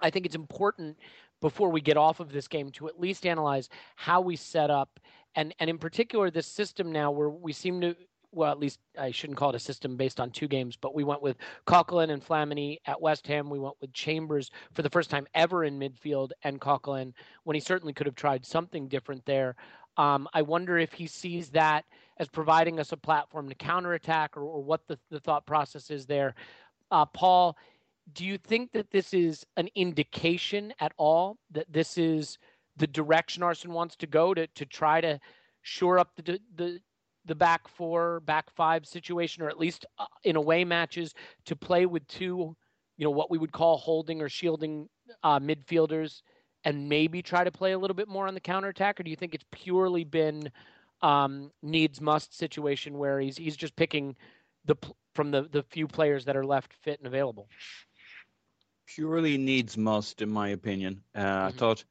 [0.00, 0.98] I think it's important
[1.40, 5.00] before we get off of this game to at least analyze how we set up
[5.34, 7.96] and and in particular this system now where we seem to
[8.32, 11.04] well, at least I shouldn't call it a system based on two games, but we
[11.04, 13.50] went with Coquelin and Flamini at West Ham.
[13.50, 17.12] We went with Chambers for the first time ever in midfield and Coquelin
[17.42, 19.56] when he certainly could have tried something different there.
[19.96, 21.84] Um, I wonder if he sees that
[22.18, 26.06] as providing us a platform to counterattack or, or what the, the thought process is
[26.06, 26.34] there.
[26.90, 27.56] Uh, Paul,
[28.14, 32.38] do you think that this is an indication at all that this is
[32.76, 35.20] the direction Arsene wants to go to to try to
[35.62, 36.80] shore up the the
[37.26, 41.86] the back four, back five situation, or at least uh, in away matches to play
[41.86, 42.56] with two,
[42.96, 44.88] you know, what we would call holding or shielding
[45.22, 46.22] uh, midfielders,
[46.64, 49.16] and maybe try to play a little bit more on the counterattack, or do you
[49.16, 50.50] think it's purely been
[51.02, 54.16] um, needs must situation where he's he's just picking
[54.64, 54.76] the
[55.14, 57.48] from the the few players that are left fit and available?
[58.94, 61.02] Purely needs must, in my opinion.
[61.14, 61.46] Uh, mm-hmm.
[61.46, 61.84] I thought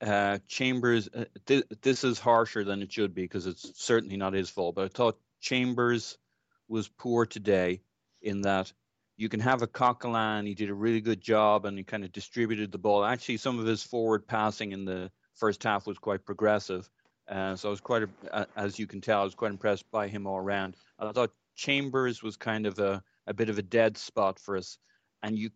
[0.00, 1.08] uh, Chambers.
[1.14, 4.74] Uh, th- this is harsher than it should be because it's certainly not his fault.
[4.74, 6.16] But I thought Chambers
[6.68, 7.82] was poor today
[8.22, 8.72] in that
[9.16, 10.46] you can have a Coquelin.
[10.46, 13.04] He did a really good job and he kind of distributed the ball.
[13.04, 16.88] Actually, some of his forward passing in the first half was quite progressive.
[17.28, 20.08] Uh, so I was quite, uh, as you can tell, I was quite impressed by
[20.08, 20.74] him all around.
[20.98, 24.78] I thought Chambers was kind of a, a bit of a dead spot for us.
[25.22, 25.50] And you,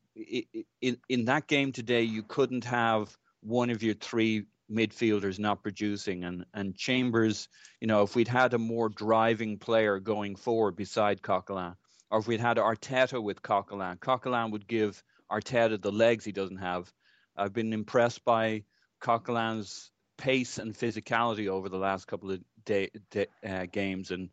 [0.80, 6.24] in, in that game today, you couldn't have one of your three midfielders not producing.
[6.24, 7.48] And, and Chambers,
[7.80, 11.74] you know, if we'd had a more driving player going forward beside Coquelin,
[12.10, 16.58] or if we'd had Arteta with Coquelin, Coquelin would give Arteta the legs he doesn't
[16.58, 16.92] have.
[17.36, 18.64] I've been impressed by
[19.00, 24.28] Coquelin's pace and physicality over the last couple of day, day, uh, games, and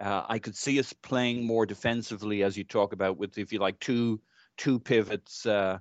[0.00, 3.58] uh, I could see us playing more defensively, as you talk about, with if you
[3.58, 4.20] like two
[4.56, 5.78] two pivots, uh,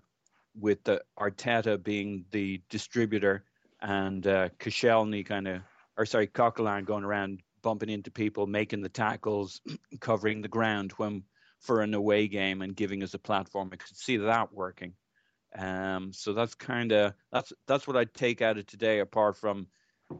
[0.59, 3.45] with the Arteta being the distributor
[3.82, 5.61] and uh, Koscielny kind of,
[5.97, 9.61] or sorry, Coquelin going around bumping into people, making the tackles,
[9.99, 11.24] covering the ground when
[11.59, 13.69] for an away game and giving us a platform.
[13.72, 14.93] I could see that working.
[15.55, 18.99] Um, so that's kind of that's that's what I'd take out of today.
[18.99, 19.67] Apart from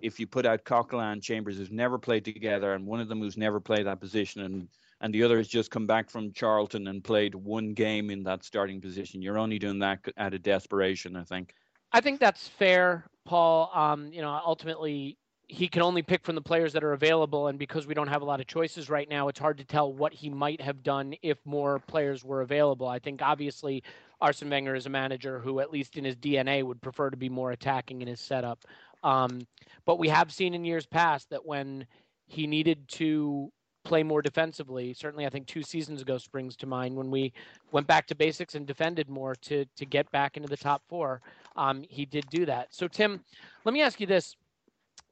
[0.02, 3.38] if you put out Coquelin Chambers, who's never played together, and one of them who's
[3.38, 4.68] never played that position, and
[5.02, 8.44] and the other has just come back from Charlton and played one game in that
[8.44, 9.22] starting position.
[9.22, 11.54] You're only doing that out of desperation, I think.
[11.92, 13.72] I think that's fair, Paul.
[13.74, 17.48] Um, you know, ultimately, he can only pick from the players that are available.
[17.48, 19.92] And because we don't have a lot of choices right now, it's hard to tell
[19.92, 22.88] what he might have done if more players were available.
[22.88, 23.84] I think obviously
[24.22, 27.28] Arsene Wenger is a manager who, at least in his DNA, would prefer to be
[27.28, 28.64] more attacking in his setup.
[29.04, 29.42] Um,
[29.86, 31.88] but we have seen in years past that when
[32.28, 33.52] he needed to
[33.84, 37.34] play more defensively, certainly I think two seasons ago springs to mind when we
[37.72, 41.22] went back to basics and defended more to to get back into the top four.
[41.56, 42.74] Um, he did do that.
[42.74, 43.24] So Tim,
[43.66, 44.36] let me ask you this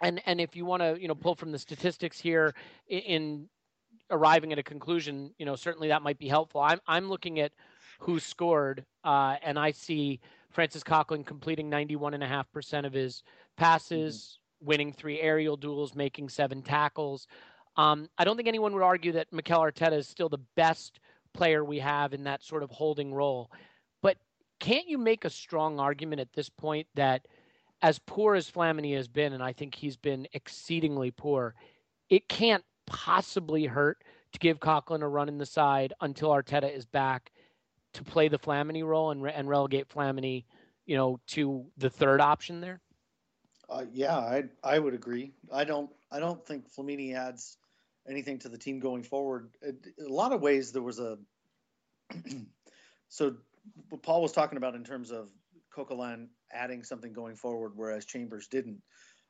[0.02, 2.54] and and if you want to you know pull from the statistics here
[2.88, 3.50] in, in
[4.12, 7.52] arriving at a conclusion you know certainly that might be helpful i'm i'm looking at
[8.00, 13.24] who scored uh, and i see francis coquelin completing 91.5% of his
[13.58, 14.68] passes mm-hmm.
[14.68, 17.28] winning three aerial duels making seven tackles
[17.80, 21.00] um, i don't think anyone would argue that mikel arteta is still the best
[21.34, 23.52] player we have in that sort of holding role
[24.02, 24.18] but
[24.60, 27.22] can't you make a strong argument at this point that
[27.82, 31.56] as poor as Flamini has been, and I think he's been exceedingly poor,
[32.10, 34.04] it can't possibly hurt
[34.34, 37.32] to give Coquelin a run in the side until Arteta is back
[37.94, 40.46] to play the Flamini role and, re- and relegate Flamini,
[40.86, 42.82] you know, to the third option there.
[43.70, 45.32] Uh, yeah, I I would agree.
[45.52, 47.58] I don't I don't think Flamini adds
[48.10, 49.50] anything to the team going forward.
[49.64, 51.18] A lot of ways there was a
[53.10, 53.36] so
[53.90, 55.30] what Paul was talking about in terms of
[55.76, 58.82] Coquelin adding something going forward, whereas Chambers didn't.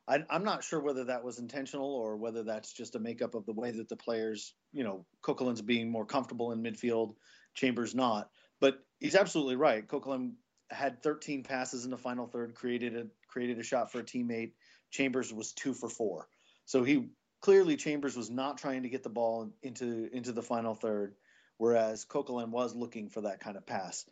[0.08, 3.46] I, am not sure whether that was intentional or whether that's just a makeup of
[3.46, 7.14] the way that the players, you know, Coquelin's being more comfortable in midfield,
[7.54, 8.30] Chambers not.
[8.60, 9.86] But he's absolutely right.
[9.86, 10.32] Coquelin
[10.70, 14.52] had 13 passes in the final third, created a created a shot for a teammate.
[14.90, 16.28] Chambers was two for four.
[16.64, 17.08] So he
[17.40, 21.14] clearly Chambers was not trying to get the ball into into the final third,
[21.58, 24.04] whereas Coquelin was looking for that kind of pass.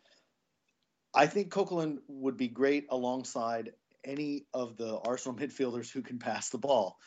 [1.13, 3.73] I think Coquelin would be great alongside
[4.03, 6.97] any of the Arsenal midfielders who can pass the ball.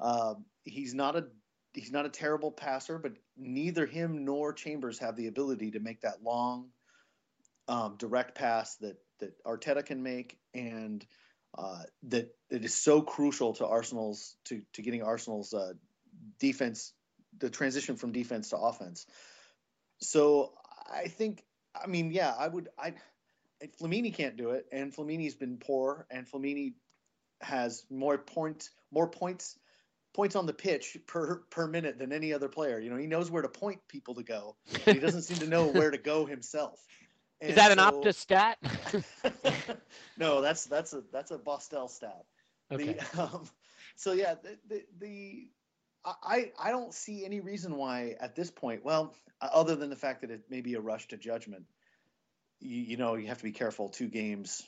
[0.00, 1.26] Uh, he's not a
[1.74, 6.02] he's not a terrible passer, but neither him nor Chambers have the ability to make
[6.02, 6.68] that long,
[7.68, 11.04] um, direct pass that that Arteta can make, and
[11.56, 15.72] uh, that it is so crucial to Arsenal's to to getting Arsenal's uh,
[16.38, 16.92] defense,
[17.38, 19.06] the transition from defense to offense.
[19.98, 20.52] So
[20.92, 21.44] I think,
[21.74, 22.94] I mean, yeah, I would I
[23.80, 26.74] Flamini can't do it, and Flamini's been poor, and Flamini
[27.40, 29.58] has more points more points
[30.14, 32.78] points on the pitch per per minute than any other player.
[32.78, 34.56] You know, he knows where to point people to go.
[34.84, 36.78] he doesn't seem to know where to go himself.
[37.42, 38.58] And Is that so, an Opta stat?
[40.16, 42.24] no, that's that's a that's a Bostel stat.
[42.70, 42.94] Okay.
[42.94, 43.44] The, um,
[43.96, 45.48] so yeah, the, the, the
[46.04, 48.84] I I don't see any reason why at this point.
[48.84, 51.64] Well, other than the fact that it may be a rush to judgment
[52.62, 53.88] you, you know you have to be careful.
[53.88, 54.62] Two games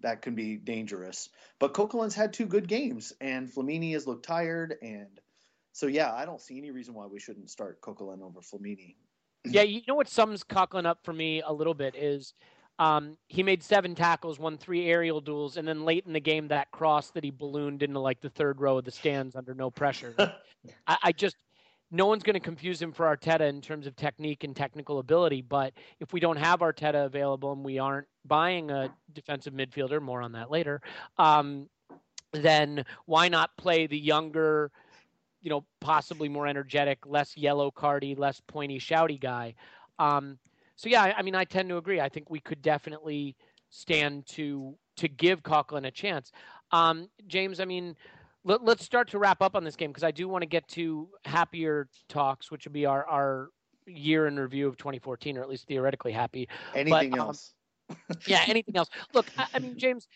[0.00, 1.28] that can be dangerous.
[1.58, 5.20] But Coquelin's had two good games, and Flamini has looked tired, and
[5.72, 8.96] so yeah, I don't see any reason why we shouldn't start Coquelin over Flamini.
[9.44, 12.34] Yeah, you know what sums Coquelin up for me a little bit is
[12.78, 16.48] um, he made seven tackles, won three aerial duels, and then late in the game
[16.48, 19.70] that cross that he ballooned into like the third row of the stands under no
[19.70, 20.14] pressure.
[20.86, 21.36] I, I just
[21.90, 25.42] no one's going to confuse him for Arteta in terms of technique and technical ability.
[25.42, 30.20] But if we don't have Arteta available and we aren't buying a defensive midfielder, more
[30.20, 30.80] on that later,
[31.18, 31.68] um,
[32.32, 34.72] then why not play the younger,
[35.44, 39.54] you know, possibly more energetic, less yellow cardy, less pointy, shouty guy?
[39.98, 40.38] Um,
[40.74, 42.00] so yeah, I mean, I tend to agree.
[42.00, 43.36] I think we could definitely
[43.68, 46.32] stand to to give Coquelin a chance.
[46.72, 47.94] Um, James, I mean,
[48.44, 50.66] let, us start to wrap up on this game because I do want to get
[50.68, 53.50] to happier talks, which would be our our
[53.86, 56.48] year in review of 2014, or at least theoretically happy.
[56.74, 57.52] Anything but, um, else?
[58.26, 58.88] yeah, anything else?
[59.12, 60.08] Look, I, I mean, James,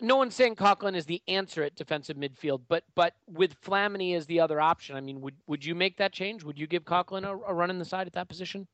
[0.00, 4.26] no one's saying Coquelin is the answer at defensive midfield, but but with Flamini as
[4.26, 6.42] the other option, I mean, would would you make that change?
[6.44, 8.66] Would you give Coquelin a, a run in the side at that position?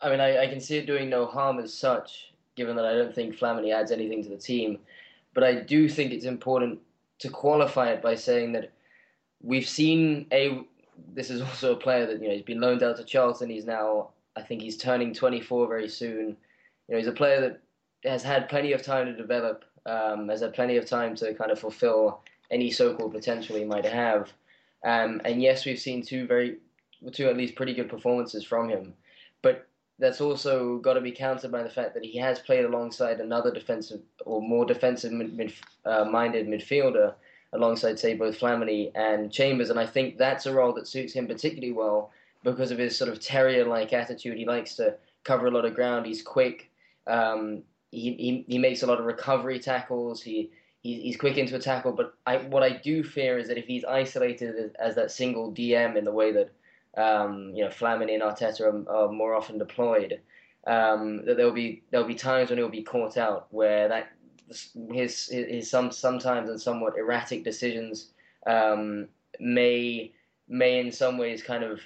[0.00, 2.94] I mean, I, I can see it doing no harm as such, given that I
[2.94, 4.78] don't think Flamini adds anything to the team.
[5.34, 6.80] But I do think it's important
[7.18, 8.72] to qualify it by saying that
[9.42, 10.66] we've seen a.
[11.14, 13.50] This is also a player that you know he's been loaned out to Charlton.
[13.50, 16.36] He's now, I think, he's turning 24 very soon.
[16.88, 17.60] You know, he's a player that
[18.08, 19.64] has had plenty of time to develop.
[19.86, 23.84] Um, has had plenty of time to kind of fulfill any so-called potential he might
[23.84, 24.32] have.
[24.84, 26.56] Um, and yes, we've seen two very,
[27.12, 28.94] two at least pretty good performances from him.
[29.42, 29.66] But
[29.98, 33.50] that's also got to be countered by the fact that he has played alongside another
[33.50, 35.52] defensive or more defensive mid,
[35.84, 37.14] uh, midfielder
[37.52, 41.26] alongside say both Flamini and Chambers and I think that's a role that suits him
[41.26, 42.10] particularly well
[42.44, 45.74] because of his sort of terrier like attitude he likes to cover a lot of
[45.74, 46.70] ground he's quick
[47.06, 47.62] um,
[48.00, 50.50] he, he, makes a lot of recovery tackles he
[50.82, 53.84] he's quick into a tackle but I, what I do fear is that if he's
[53.84, 56.50] isolated as, that single DM in the way that
[56.96, 60.20] um, you know, Flamini and Arteta are, are more often deployed.
[60.66, 64.08] Um, that there'll be there'll be times when he'll be caught out where that
[64.90, 68.10] his his some sometimes and somewhat erratic decisions
[68.48, 69.06] um,
[69.38, 70.10] may
[70.48, 71.80] may in some ways kind of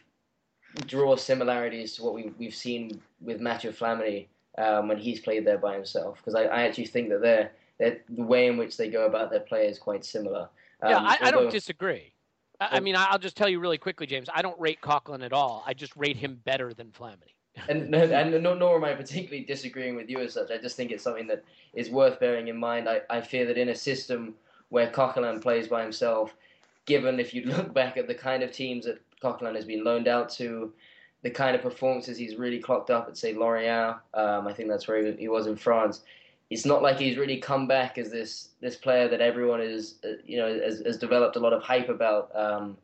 [0.87, 4.29] draw similarities to what we we've seen with Mathieu Flamini
[4.59, 6.19] um, when he's played there by himself.
[6.19, 9.31] Because I, I actually think that they're, they're, the way in which they go about
[9.31, 10.49] their play is quite similar.
[10.83, 12.13] Um, yeah, I, although, I don't disagree.
[12.61, 14.29] I mean, I'll just tell you really quickly, James.
[14.33, 15.65] I don't rate Coquelin at all.
[15.67, 17.33] I just rate him better than Flamini.
[17.69, 20.51] and and nor am I particularly disagreeing with you as such.
[20.51, 21.43] I just think it's something that
[21.73, 22.89] is worth bearing in mind.
[22.89, 24.35] I, I fear that in a system
[24.69, 26.35] where Coquelin plays by himself,
[26.87, 30.07] given if you look back at the kind of teams that Coquelin has been loaned
[30.07, 30.73] out to,
[31.23, 34.89] the kind of performances he's really clocked up at, say, Lorient, um, I think that's
[34.89, 36.03] where he was in France
[36.51, 40.21] it's not like he's really come back as this this player that everyone is uh,
[40.27, 42.35] you know has, has, developed a lot of hype about.
[42.35, 42.77] Um,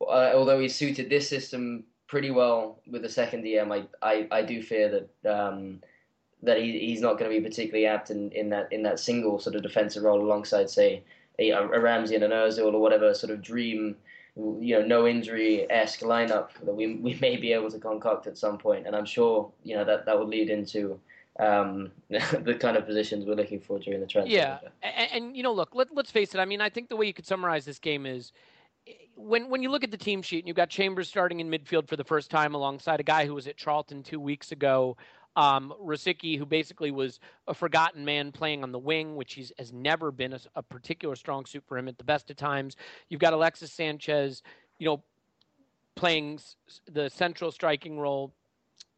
[0.00, 4.42] uh, although he's suited this system pretty well with the second DM, I I, I
[4.42, 5.80] do fear that um,
[6.42, 9.38] that he, he's not going to be particularly apt in, in that in that single
[9.38, 11.04] sort of defensive role alongside say
[11.38, 13.96] a, a Ramsey and an Özil or whatever sort of dream
[14.36, 18.36] you know no injury esque lineup that we we may be able to concoct at
[18.36, 21.00] some point, and I'm sure you know that that would lead into
[21.38, 24.34] um, the kind of positions we're looking for during the transfer.
[24.34, 26.38] Yeah, and, and, you know, look, let, let's face it.
[26.38, 28.32] I mean, I think the way you could summarize this game is
[28.86, 31.50] eh, when when you look at the team sheet and you've got Chambers starting in
[31.50, 34.96] midfield for the first time alongside a guy who was at Charlton two weeks ago.
[35.36, 40.32] Um, who basically was a forgotten man playing on the wing, which has never been
[40.32, 42.74] a, a particular strong suit for him at the best of times.
[43.10, 44.42] You've got Alexis Sanchez,
[44.78, 45.02] you know,
[45.94, 46.40] playing
[46.90, 48.32] the central striking role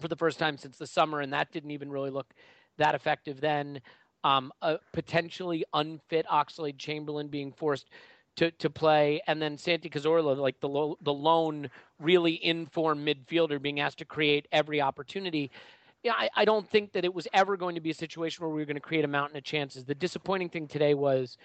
[0.00, 2.32] for the first time since the summer, and that didn't even really look
[2.76, 3.80] that effective then.
[4.24, 7.88] Um, a potentially unfit Oxlade Chamberlain being forced
[8.36, 13.60] to, to play, and then Santi Cazorla, like the lo- the lone really informed midfielder,
[13.60, 15.50] being asked to create every opportunity.
[16.02, 18.54] Yeah, I, I don't think that it was ever going to be a situation where
[18.54, 19.84] we were going to create a mountain of chances.
[19.84, 21.36] The disappointing thing today was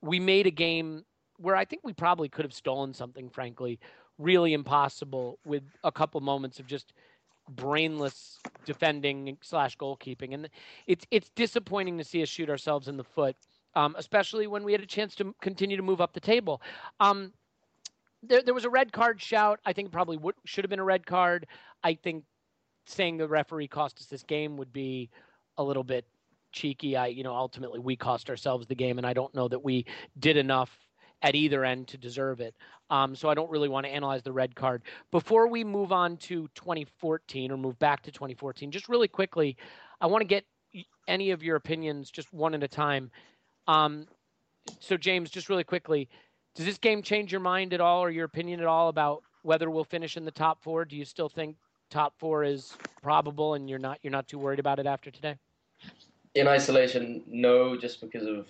[0.00, 1.04] we made a game
[1.38, 3.78] where I think we probably could have stolen something, frankly,
[4.18, 6.92] really impossible with a couple moments of just
[7.50, 10.48] brainless defending slash goalkeeping, and
[10.86, 13.36] it's it's disappointing to see us shoot ourselves in the foot,
[13.74, 16.60] um, especially when we had a chance to continue to move up the table.
[17.00, 17.32] Um,
[18.22, 19.60] there, there was a red card shout.
[19.64, 21.46] I think probably should have been a red card.
[21.82, 22.24] I think
[22.88, 25.10] saying the referee cost us this game would be
[25.56, 26.04] a little bit
[26.52, 26.96] cheeky.
[26.96, 29.86] I, you know, ultimately we cost ourselves the game, and I don't know that we
[30.18, 30.70] did enough
[31.22, 32.54] at either end to deserve it.
[32.90, 34.82] Um, so I don't really want to analyze the red card.
[35.10, 39.56] Before we move on to 2014 or move back to 2014, just really quickly,
[40.00, 40.44] I want to get
[41.06, 43.10] any of your opinions just one at a time.
[43.66, 44.06] Um,
[44.80, 46.08] so, James, just really quickly,
[46.54, 49.70] does this game change your mind at all or your opinion at all about whether
[49.70, 50.84] we'll finish in the top four?
[50.84, 51.56] Do you still think
[51.90, 55.36] top four is probable and you're not you're not too worried about it after today?
[56.34, 58.46] In isolation, no, just because of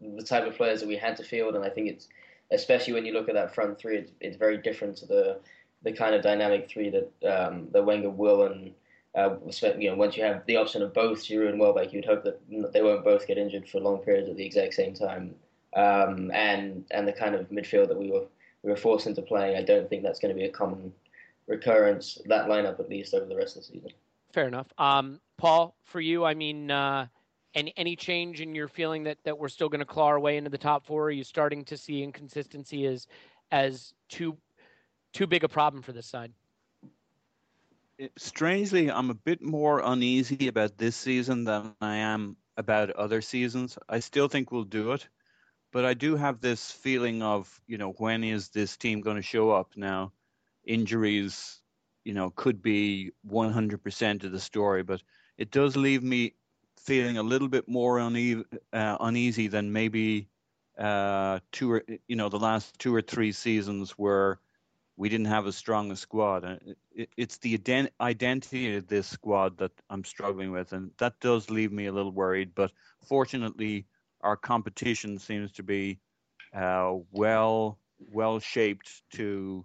[0.00, 2.08] the type of players that we had to field, and I think it's
[2.52, 5.40] especially when you look at that front three, it's, it's very different to the
[5.82, 8.72] the kind of dynamic three that um, that Wenger will and
[9.14, 9.36] uh,
[9.78, 12.40] you know once you have the option of both Giroud and Welbeck, you'd hope that
[12.72, 15.34] they won't both get injured for long periods at the exact same time.
[15.74, 18.26] Um, and and the kind of midfield that we were
[18.62, 20.92] we were forced into playing, I don't think that's going to be a common
[21.46, 22.18] recurrence.
[22.26, 23.90] That lineup, at least, over the rest of the season.
[24.32, 24.66] Fair enough.
[24.78, 27.06] Um, Paul, for you, I mean, uh,
[27.54, 30.36] any any change in your feeling that that we're still going to claw our way
[30.36, 31.04] into the top four?
[31.06, 33.06] Are you starting to see inconsistency as
[33.50, 34.36] as too
[35.12, 36.32] too big a problem for this side?
[38.18, 43.78] Strangely, I'm a bit more uneasy about this season than I am about other seasons.
[43.88, 45.08] I still think we'll do it,
[45.72, 49.22] but I do have this feeling of, you know, when is this team going to
[49.22, 50.12] show up now?
[50.66, 51.60] Injuries,
[52.04, 55.02] you know, could be 100% of the story, but
[55.38, 56.34] it does leave me
[56.78, 60.28] feeling a little bit more une- uh, uneasy than maybe
[60.78, 64.40] uh, two or you know the last two or three seasons where
[64.96, 66.44] we didn't have as strong a squad.
[66.44, 66.56] Uh,
[66.94, 71.50] it, it's the ident- identity of this squad that I'm struggling with, and that does
[71.50, 72.54] leave me a little worried.
[72.54, 72.72] But
[73.06, 73.86] fortunately,
[74.22, 76.00] our competition seems to be
[76.54, 79.64] uh, well well shaped to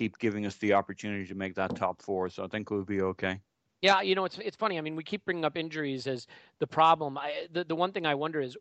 [0.00, 2.30] keep giving us the opportunity to make that top four.
[2.30, 3.38] So I think we'll be okay.
[3.82, 4.78] Yeah, you know, it's it's funny.
[4.78, 6.26] I mean, we keep bringing up injuries as
[6.58, 7.18] the problem.
[7.18, 8.56] I, the the one thing I wonder is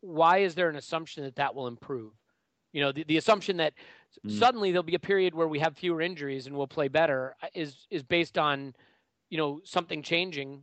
[0.00, 2.12] why is there an assumption that that will improve?
[2.72, 3.72] You know, the, the assumption that
[4.24, 4.38] mm.
[4.38, 7.48] suddenly there'll be a period where we have fewer injuries and we'll play better uh,
[7.54, 8.74] is is based on,
[9.30, 10.62] you know, something changing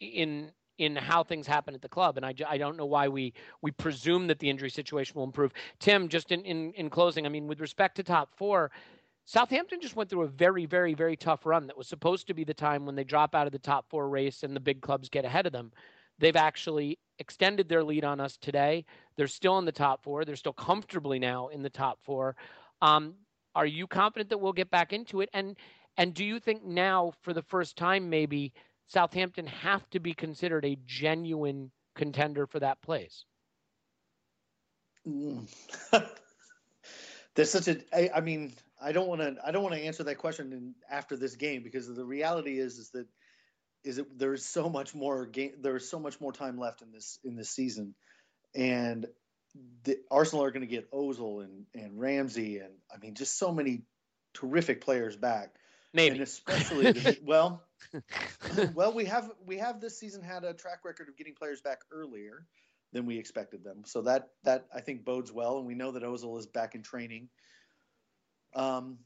[0.00, 2.16] in in how things happen at the club.
[2.16, 5.52] And I, I don't know why we we presume that the injury situation will improve.
[5.78, 8.70] Tim, just in, in, in closing, I mean, with respect to top four,
[9.28, 12.44] Southampton just went through a very, very, very tough run that was supposed to be
[12.44, 15.10] the time when they drop out of the top four race and the big clubs
[15.10, 15.70] get ahead of them.
[16.18, 18.86] They've actually extended their lead on us today.
[19.18, 20.24] They're still in the top four.
[20.24, 22.36] They're still comfortably now in the top four.
[22.80, 23.16] Um,
[23.54, 25.28] are you confident that we'll get back into it?
[25.34, 25.56] And
[25.98, 28.54] and do you think now, for the first time, maybe
[28.86, 33.26] Southampton have to be considered a genuine contender for that place?
[35.06, 35.54] Mm.
[37.34, 37.78] There's such a.
[37.92, 39.36] I, I mean, I don't want to.
[39.44, 42.78] I don't want to answer that question in, after this game because the reality is
[42.78, 43.06] is that
[43.84, 45.52] is that there's so much more game.
[45.60, 47.94] There's so much more time left in this in this season,
[48.54, 49.06] and
[49.84, 53.52] the Arsenal are going to get Ozil and and Ramsey and I mean just so
[53.52, 53.82] many
[54.34, 55.54] terrific players back.
[55.94, 57.64] Maybe, and especially the, well,
[58.74, 61.78] well we have we have this season had a track record of getting players back
[61.90, 62.44] earlier
[62.92, 63.82] than we expected them.
[63.86, 66.82] So that that I think bodes well, and we know that Ozil is back in
[66.82, 67.28] training.
[68.54, 68.98] Um,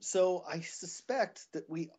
[0.00, 1.90] so I suspect that we,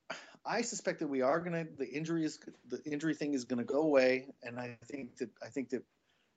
[0.46, 3.82] I suspect that we are gonna the injury is the injury thing is gonna go
[3.82, 5.84] away, and I think that I think that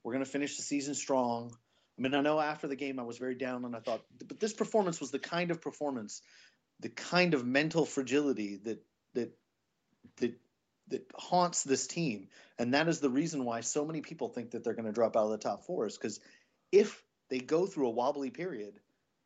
[0.02, 1.52] we're gonna finish the season strong.
[1.98, 4.40] I mean, I know after the game I was very down, and I thought, but
[4.40, 6.22] this performance was the kind of performance,
[6.80, 8.82] the kind of mental fragility that
[9.14, 9.36] that
[10.16, 10.34] that
[10.88, 14.64] that haunts this team, and that is the reason why so many people think that
[14.64, 15.86] they're going to drop out of the top four.
[15.86, 16.20] Is because
[16.70, 18.74] if they go through a wobbly period,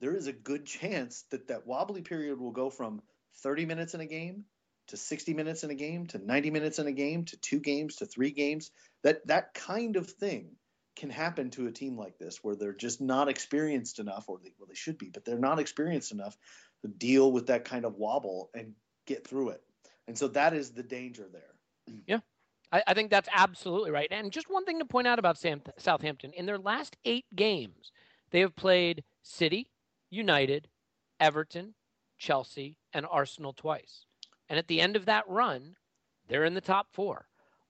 [0.00, 3.02] there is a good chance that that wobbly period will go from
[3.42, 4.44] 30 minutes in a game
[4.88, 7.96] to 60 minutes in a game to 90 minutes in a game to two games
[7.96, 8.70] to three games.
[9.02, 10.56] That that kind of thing
[10.96, 14.52] can happen to a team like this where they're just not experienced enough, or they,
[14.58, 16.36] well, they should be, but they're not experienced enough
[16.82, 18.72] to deal with that kind of wobble and
[19.06, 19.62] get through it.
[20.08, 21.96] And so that is the danger there.
[22.06, 22.20] Yeah.
[22.72, 24.08] I, I think that's absolutely right.
[24.10, 27.92] And just one thing to point out about Sam, Southampton in their last eight games,
[28.30, 29.68] they have played City,
[30.10, 30.68] United,
[31.20, 31.74] Everton,
[32.18, 34.04] Chelsea, and Arsenal twice.
[34.48, 35.76] And at the end of that run,
[36.28, 37.26] they're in the top four.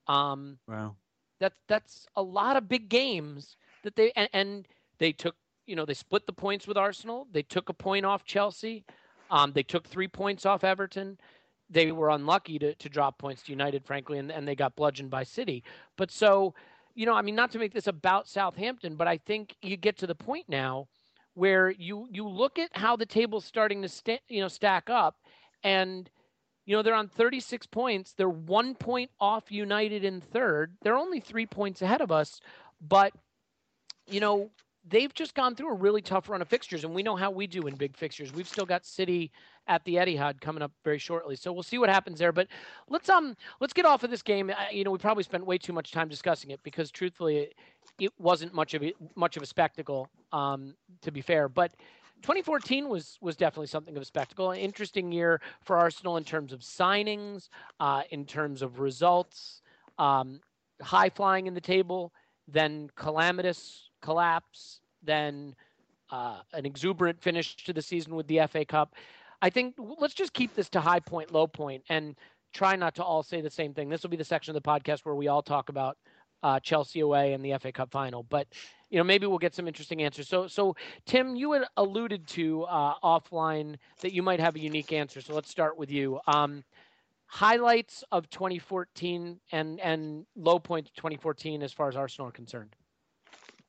[0.07, 0.95] Um, wow.
[1.39, 4.67] That's that's a lot of big games that they and, and,
[4.97, 5.35] they took.
[5.67, 7.27] You know, they split the points with Arsenal.
[7.31, 8.85] They took a point off Chelsea.
[9.29, 11.17] Um, they took three points off Everton
[11.69, 15.09] they were unlucky to, to drop points to United, frankly, and, and they got bludgeoned
[15.09, 15.63] by City.
[15.97, 16.53] But so,
[16.95, 19.97] you know, I mean, not to make this about Southampton, but I think you get
[19.97, 20.87] to the point now
[21.37, 25.17] where you you look at how the table's starting to you know stack up,
[25.63, 26.09] and
[26.65, 28.13] you know they're on 36 points.
[28.13, 30.75] They're one point off United in third.
[30.81, 32.41] They're only three points ahead of us,
[32.81, 33.13] but
[34.09, 34.49] you know
[34.89, 37.47] they've just gone through a really tough run of fixtures, and we know how we
[37.47, 38.33] do in big fixtures.
[38.33, 39.31] We've still got City
[39.67, 41.35] at the Etihad coming up very shortly.
[41.35, 42.31] So we'll see what happens there.
[42.31, 42.47] But
[42.89, 44.51] let's um let's get off of this game.
[44.71, 47.53] you know, we probably spent way too much time discussing it because truthfully, it,
[47.99, 50.09] it wasn't much of a, much of a spectacle.
[50.31, 51.71] Um, to be fair, but.
[52.23, 54.49] 2014 was was definitely something of a spectacle.
[54.49, 59.61] An interesting year for Arsenal in terms of signings, uh, in terms of results,
[59.99, 60.39] um,
[60.81, 62.11] high flying in the table,
[62.47, 65.53] then calamitous collapse, then
[66.11, 68.95] uh, an exuberant finish to the season with the FA Cup.
[69.41, 72.15] I think let's just keep this to high point, low point, and
[72.53, 73.89] try not to all say the same thing.
[73.89, 75.97] This will be the section of the podcast where we all talk about
[76.41, 78.23] uh, Chelsea away and the FA Cup final.
[78.23, 78.47] But
[78.89, 80.29] you know, maybe we'll get some interesting answers.
[80.29, 84.93] So, so Tim, you had alluded to uh, offline that you might have a unique
[84.93, 85.19] answer.
[85.19, 86.21] So let's start with you.
[86.27, 86.63] Um,
[87.25, 92.73] highlights of 2014 and and low point 2014 as far as Arsenal are concerned.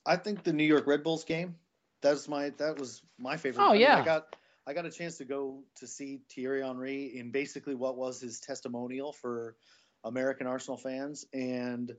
[0.06, 1.56] I think the New York Red Bulls game.
[2.00, 3.64] That's my that was my favorite.
[3.64, 4.36] Oh I yeah, I got
[4.66, 8.40] I got a chance to go to see Thierry Henry in basically what was his
[8.40, 9.56] testimonial for
[10.04, 11.92] American Arsenal fans, and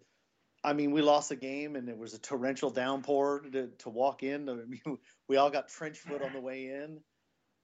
[0.63, 4.23] I mean we lost the game, and it was a torrential downpour to, to walk
[4.23, 4.47] in.
[4.49, 4.81] I mean,
[5.27, 6.99] we all got trench foot on the way in,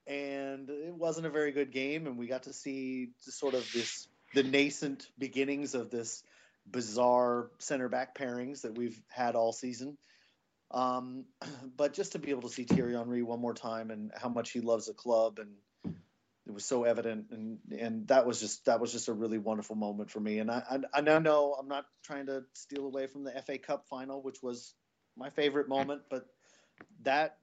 [0.08, 4.08] and it wasn't a very good game, and we got to see sort of this
[4.34, 6.24] the nascent beginnings of this
[6.70, 9.98] bizarre center back pairings that we've had all season.
[10.76, 11.23] Um,
[11.78, 14.51] but just to be able to see Thierry Henry one more time and how much
[14.51, 15.95] he loves the club and
[16.45, 19.76] it was so evident and and that was just that was just a really wonderful
[19.76, 20.39] moment for me.
[20.39, 23.57] And I I, I now know I'm not trying to steal away from the FA
[23.57, 24.76] Cup final which was
[25.17, 26.28] my favorite moment but
[27.03, 27.38] that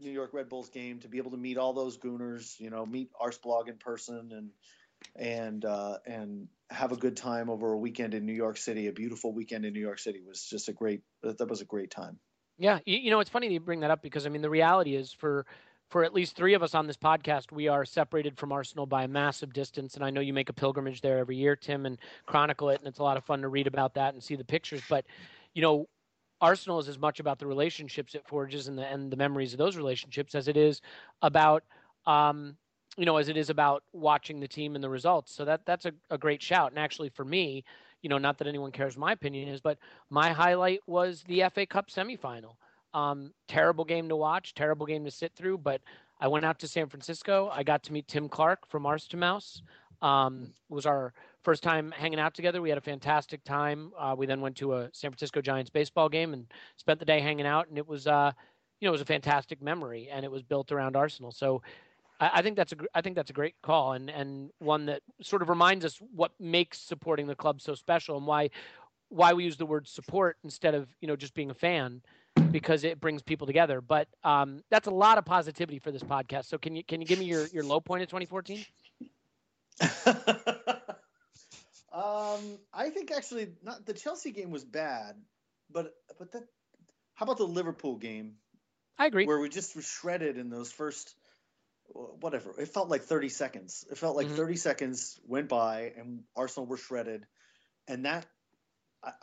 [0.00, 2.86] New York Red Bulls game to be able to meet all those Gooners you know
[2.86, 4.50] meet Arsblog in person and
[5.14, 8.92] and uh, and have a good time over a weekend in New York City a
[8.92, 12.18] beautiful weekend in New York City was just a great that was a great time
[12.58, 14.94] yeah, you, you know, it's funny you bring that up because I mean the reality
[14.94, 15.46] is for
[15.88, 19.04] for at least three of us on this podcast, we are separated from Arsenal by
[19.04, 19.94] a massive distance.
[19.94, 22.78] And I know you make a pilgrimage there every year, Tim, and chronicle it.
[22.78, 24.82] And it's a lot of fun to read about that and see the pictures.
[24.88, 25.06] But,
[25.54, 25.88] you know,
[26.40, 29.58] Arsenal is as much about the relationships it forges and the, and the memories of
[29.58, 30.82] those relationships as it is
[31.22, 31.64] about,
[32.06, 32.56] um,
[32.98, 35.34] you know, as it is about watching the team and the results.
[35.34, 36.70] So that that's a, a great shout.
[36.70, 37.64] And actually, for me,
[38.02, 39.78] you know, not that anyone cares my opinion is, but
[40.10, 42.56] my highlight was the FA Cup semifinal.
[42.94, 45.80] Um, terrible game to watch, terrible game to sit through, but
[46.20, 47.50] I went out to San Francisco.
[47.52, 49.62] I got to meet Tim Clark from Arse to Mouse.
[50.00, 52.62] Um, it was our first time hanging out together.
[52.62, 53.92] We had a fantastic time.
[53.98, 56.46] Uh, we then went to a San Francisco Giants baseball game and
[56.76, 58.32] spent the day hanging out, and it was, uh,
[58.80, 61.32] you know, it was a fantastic memory, and it was built around Arsenal.
[61.32, 61.62] So
[62.20, 65.02] I, I think that's a I think that's a great call and and one that
[65.22, 68.50] sort of reminds us what makes supporting the club so special and why
[69.08, 72.02] why we use the word support instead of you know just being a fan
[72.50, 73.80] because it brings people together.
[73.80, 76.46] But um, that's a lot of positivity for this podcast.
[76.46, 78.64] So can you can you give me your your low point of 2014?
[81.92, 85.16] um, I think actually not the Chelsea game was bad,
[85.70, 86.44] but but that
[87.14, 88.34] how about the Liverpool game?
[88.98, 89.26] I agree.
[89.26, 91.14] Where we just were shredded in those first
[91.94, 92.54] whatever.
[92.58, 93.84] It felt like 30 seconds.
[93.90, 94.36] It felt like mm-hmm.
[94.36, 97.26] 30 seconds went by and Arsenal were shredded.
[97.86, 98.26] And that,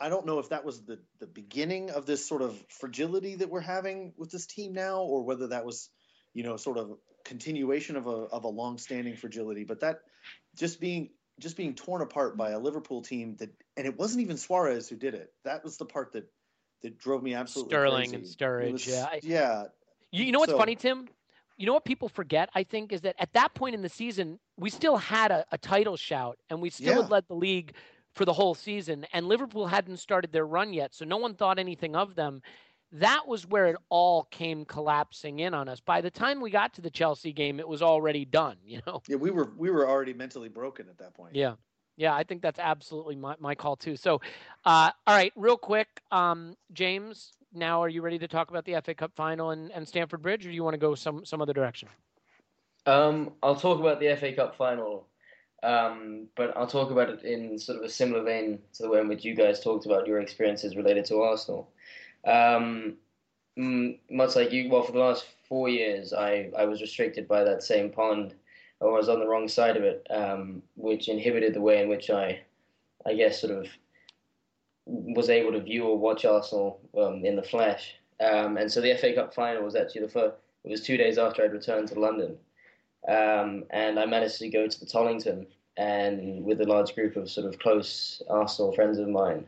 [0.00, 3.50] I, don't know if that was the, the beginning of this sort of fragility that
[3.50, 5.90] we're having with this team now, or whether that was,
[6.34, 9.64] you know, sort of continuation of a, of a long standing fragility.
[9.64, 10.00] But that
[10.56, 14.36] just being, just being torn apart by a Liverpool team that, and it wasn't even
[14.38, 15.32] Suarez who did it.
[15.44, 16.24] That was the part that,
[16.82, 18.16] that drove me absolutely Sterling crazy.
[18.16, 18.72] and Sturridge.
[18.72, 19.06] Was, yeah.
[19.22, 19.64] yeah.
[20.10, 21.08] You, you know what's so, funny, Tim?
[21.56, 24.38] You know what people forget, I think, is that at that point in the season,
[24.56, 27.02] we still had a, a title shout and we still yeah.
[27.02, 27.74] had led the league
[28.14, 29.06] for the whole season.
[29.12, 30.94] And Liverpool hadn't started their run yet.
[30.94, 32.42] So no one thought anything of them.
[32.92, 35.80] That was where it all came collapsing in on us.
[35.80, 39.02] By the time we got to the Chelsea game, it was already done, you know?
[39.08, 41.34] Yeah, we were we were already mentally broken at that point.
[41.34, 41.54] Yeah.
[41.98, 43.96] Yeah, I think that's absolutely my, my call too.
[43.96, 44.20] So,
[44.66, 48.80] uh, all right, real quick, um, James, now are you ready to talk about the
[48.84, 51.40] FA Cup final and, and Stamford Bridge, or do you want to go some some
[51.42, 51.88] other direction?
[52.86, 55.06] Um, I'll talk about the FA Cup final,
[55.62, 59.00] um, but I'll talk about it in sort of a similar vein to the way
[59.00, 61.68] in which you guys talked about your experiences related to Arsenal.
[62.24, 62.96] Um,
[63.56, 67.62] much like you, well, for the last four years, I, I was restricted by that
[67.62, 68.34] same pond,
[68.80, 71.88] or I was on the wrong side of it, um, which inhibited the way in
[71.88, 72.40] which I,
[73.06, 73.66] I guess, sort of
[74.86, 77.96] was able to view or watch Arsenal um, in the flesh.
[78.20, 80.36] Um, and so the FA Cup final was actually the first.
[80.64, 82.36] It was two days after I'd returned to London,
[83.06, 87.30] um, and I managed to go to the Tollington and with a large group of
[87.30, 89.46] sort of close Arsenal friends of mine.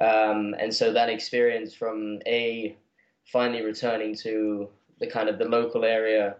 [0.00, 2.76] Um, and so that experience from a
[3.24, 4.68] finally returning to
[5.00, 6.36] the kind of the local area,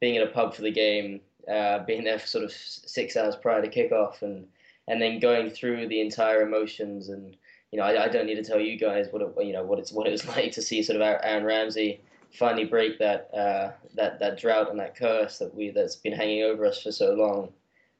[0.00, 1.20] being in a pub for the game,
[1.52, 4.46] uh, being there for sort of six hours prior to kickoff, and
[4.88, 7.36] and then going through the entire emotions and
[7.72, 9.78] you know, I, I, don't need to tell you guys what it, you know what
[9.78, 12.00] it's what it was like to see sort of Aaron Ramsey
[12.32, 16.42] finally break that uh, that that drought and that curse that we that's been hanging
[16.42, 17.52] over us for so long,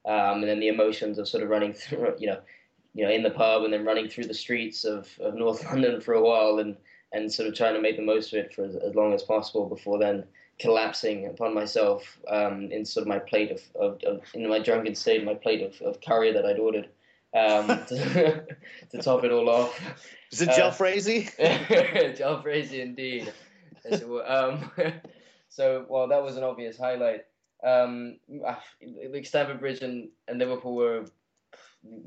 [0.04, 2.40] um, and then the emotions of sort of running through, you know,
[2.94, 6.00] you know, in the pub and then running through the streets of, of North London
[6.00, 6.76] for a while and
[7.12, 9.22] and sort of trying to make the most of it for as, as long as
[9.22, 10.24] possible before then
[10.58, 14.94] collapsing upon myself um, in sort of my plate of, of, of, in my drunken
[14.94, 16.88] state, my plate of, of curry that I'd ordered
[17.36, 18.46] um, to,
[18.90, 19.80] to, top it all off.
[20.32, 21.28] Is it jalfrezi?
[21.38, 23.32] Uh, jalfrezi, indeed.
[24.26, 24.70] Um,
[25.48, 27.24] so, well, that was an obvious highlight.
[27.64, 28.62] Um, ah,
[29.10, 31.06] like Stamford Bridge and, and Liverpool were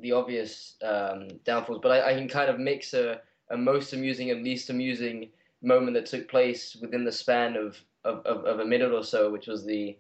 [0.02, 4.30] the obvious um, downfalls, but I, I, can kind of mix a, a most amusing
[4.30, 5.30] and least amusing
[5.62, 9.32] moment that took place within the span of, of, of, of a minute or so,
[9.32, 9.98] which was the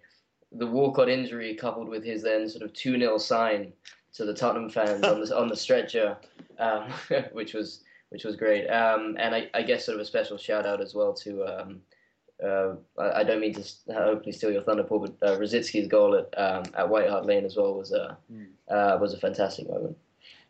[0.51, 3.71] the Walcott injury coupled with his then sort of 2 0 sign
[4.13, 6.17] to the Tottenham fans on the, on the stretcher,
[6.57, 6.91] um,
[7.31, 8.67] which was which was great.
[8.67, 11.81] Um, and I, I, guess sort of a special shout out as well to um,
[12.43, 16.15] uh, I, I, don't mean to hopefully steal your thunder, Paul, but uh, Rosický's goal
[16.15, 18.47] at um, at White Hart Lane as well was a mm.
[18.69, 19.97] uh, was a fantastic moment.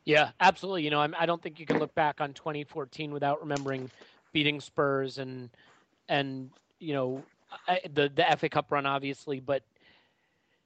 [0.05, 0.83] Yeah, absolutely.
[0.83, 3.91] You know, I'm, I do not think you can look back on 2014 without remembering
[4.31, 5.49] beating Spurs and
[6.07, 6.49] and
[6.79, 7.23] you know
[7.67, 9.63] I, the the FA Cup run, obviously, but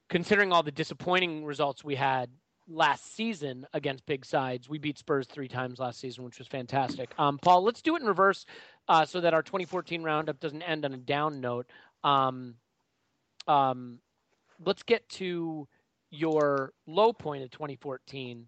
[0.09, 2.29] considering all the disappointing results we had
[2.67, 4.69] last season against big sides.
[4.69, 7.13] We beat Spurs three times last season, which was fantastic.
[7.17, 8.45] Um, Paul, let's do it in reverse
[8.87, 11.67] uh, so that our 2014 roundup doesn't end on a down note.
[12.03, 12.55] Um,
[13.47, 13.99] um,
[14.65, 15.67] let's get to
[16.09, 18.47] your low point of 2014,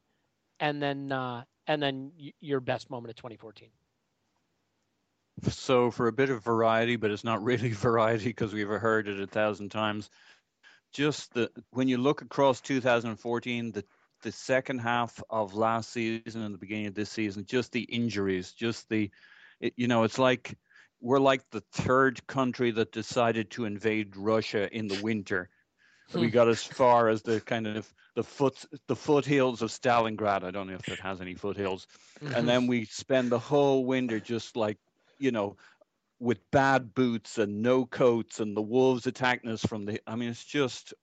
[0.59, 3.69] and then uh, and then y- your best moment of 2014.
[5.49, 9.19] So, for a bit of variety, but it's not really variety because we've heard it
[9.19, 10.09] a thousand times.
[10.93, 13.83] Just the when you look across 2014, the
[14.25, 18.53] the second half of last season and the beginning of this season, just the injuries,
[18.53, 19.11] just the,
[19.59, 20.57] it, you know, it's like
[20.99, 25.47] we're like the third country that decided to invade Russia in the winter.
[26.11, 26.21] Hmm.
[26.21, 30.43] we got as far as the kind of the foot the foothills of Stalingrad.
[30.43, 31.87] I don't know if it has any foothills.
[32.19, 32.45] and mm-hmm.
[32.47, 34.79] then we spend the whole winter just like,
[35.19, 35.55] you know,
[36.19, 40.29] with bad boots and no coats and the wolves attacking us from the I mean
[40.29, 40.95] it's just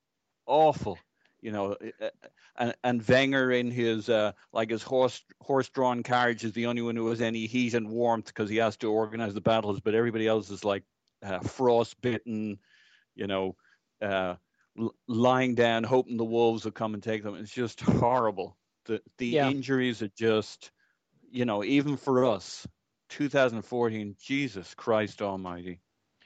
[0.47, 0.99] awful
[1.43, 2.11] you know, eh, eh,
[2.57, 6.81] and, and Wenger in his uh, like his horse horse drawn carriage is the only
[6.81, 9.95] one who has any heat and warmth because he has to organize the battles, but
[9.95, 10.85] everybody else is like
[11.23, 12.59] uh, frostbitten,
[13.15, 13.57] you know,
[14.01, 14.37] uh,
[14.79, 17.35] l- lying down, hoping the wolves will come and take them.
[17.35, 18.57] It's just horrible.
[18.87, 19.51] The the yeah.
[19.51, 20.71] injuries are just,
[21.31, 22.67] you know, even for us,
[23.11, 24.17] 2014.
[24.21, 25.81] Jesus Christ Almighty.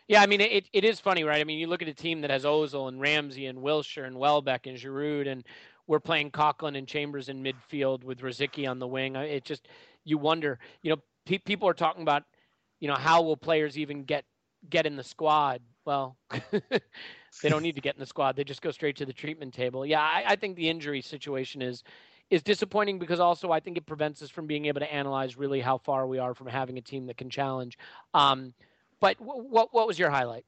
[0.09, 1.41] Yeah, I mean it, it is funny, right?
[1.41, 4.17] I mean, you look at a team that has Ozil and Ramsey and Wilshere and
[4.19, 5.45] Welbeck and Giroud, and
[5.87, 9.17] we're playing Coquelin and Chambers in midfield with Rosicky on the wing.
[9.17, 9.69] It just
[10.05, 12.23] you wonder, you know, pe- people are talking about,
[12.79, 14.25] you know, how will players even get
[14.71, 15.61] get in the squad?
[15.85, 16.17] Well,
[17.43, 19.55] they don't need to get in the squad; they just go straight to the treatment
[19.55, 19.85] table.
[19.85, 21.83] Yeah, I, I think the injury situation is
[22.31, 25.61] is disappointing because also I think it prevents us from being able to analyze really
[25.61, 27.79] how far we are from having a team that can challenge.
[28.15, 28.53] Um,
[29.01, 30.45] but what what was your highlight?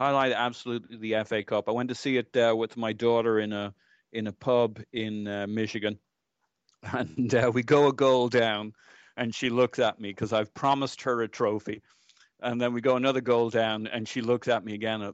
[0.00, 1.68] Highlight absolutely the FA Cup.
[1.68, 3.74] I went to see it uh, with my daughter in a
[4.12, 5.98] in a pub in uh, Michigan,
[6.92, 8.72] and uh, we go a goal down,
[9.16, 11.82] and she looks at me because I've promised her a trophy.
[12.44, 15.12] And then we go another goal down, and she looks at me again.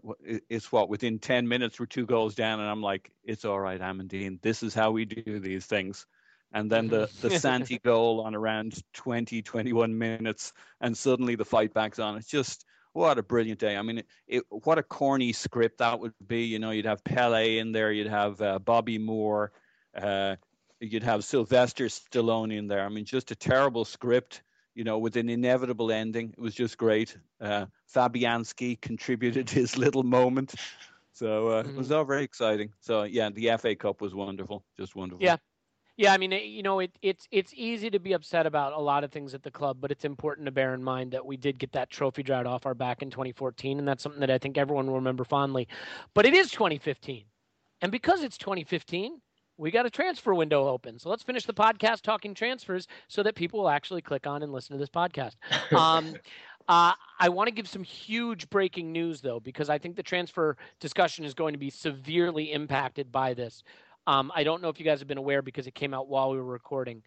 [0.49, 3.81] It's what within ten minutes we're two goals down, and I'm like, "It's all right,
[3.81, 4.41] Amandine.
[4.41, 6.07] This is how we do these things."
[6.53, 11.74] And then the, the Santi goal on around 20, 21 minutes, and suddenly the fight
[11.74, 12.16] back's on.
[12.16, 13.76] It's just what a brilliant day.
[13.76, 16.44] I mean, it, it, what a corny script that would be.
[16.44, 19.53] You know, you'd have Pele in there, you'd have uh, Bobby Moore,
[19.96, 20.36] uh,
[20.80, 22.84] you'd have Sylvester Stallone in there.
[22.84, 24.42] I mean, just a terrible script.
[24.74, 26.32] You know, with an inevitable ending.
[26.38, 27.16] It was just great.
[27.40, 30.55] Uh, Fabianski contributed his little moment.
[31.14, 31.70] So uh, mm-hmm.
[31.70, 32.72] it was all very exciting.
[32.78, 35.24] So yeah, the FA Cup was wonderful, just wonderful.
[35.24, 35.38] Yeah,
[35.99, 39.03] yeah, I mean, you know, it, it's it's easy to be upset about a lot
[39.03, 41.59] of things at the club, but it's important to bear in mind that we did
[41.59, 44.57] get that trophy drought off our back in 2014, and that's something that I think
[44.57, 45.66] everyone will remember fondly.
[46.14, 47.24] But it is 2015,
[47.82, 49.20] and because it's 2015,
[49.57, 51.01] we got a transfer window open.
[51.01, 54.53] So let's finish the podcast talking transfers so that people will actually click on and
[54.53, 55.34] listen to this podcast.
[55.76, 56.14] Um,
[56.68, 60.57] uh, I want to give some huge breaking news, though, because I think the transfer
[60.80, 63.62] discussion is going to be severely impacted by this.
[64.09, 66.30] Um, I don't know if you guys have been aware because it came out while
[66.30, 67.02] we were recording.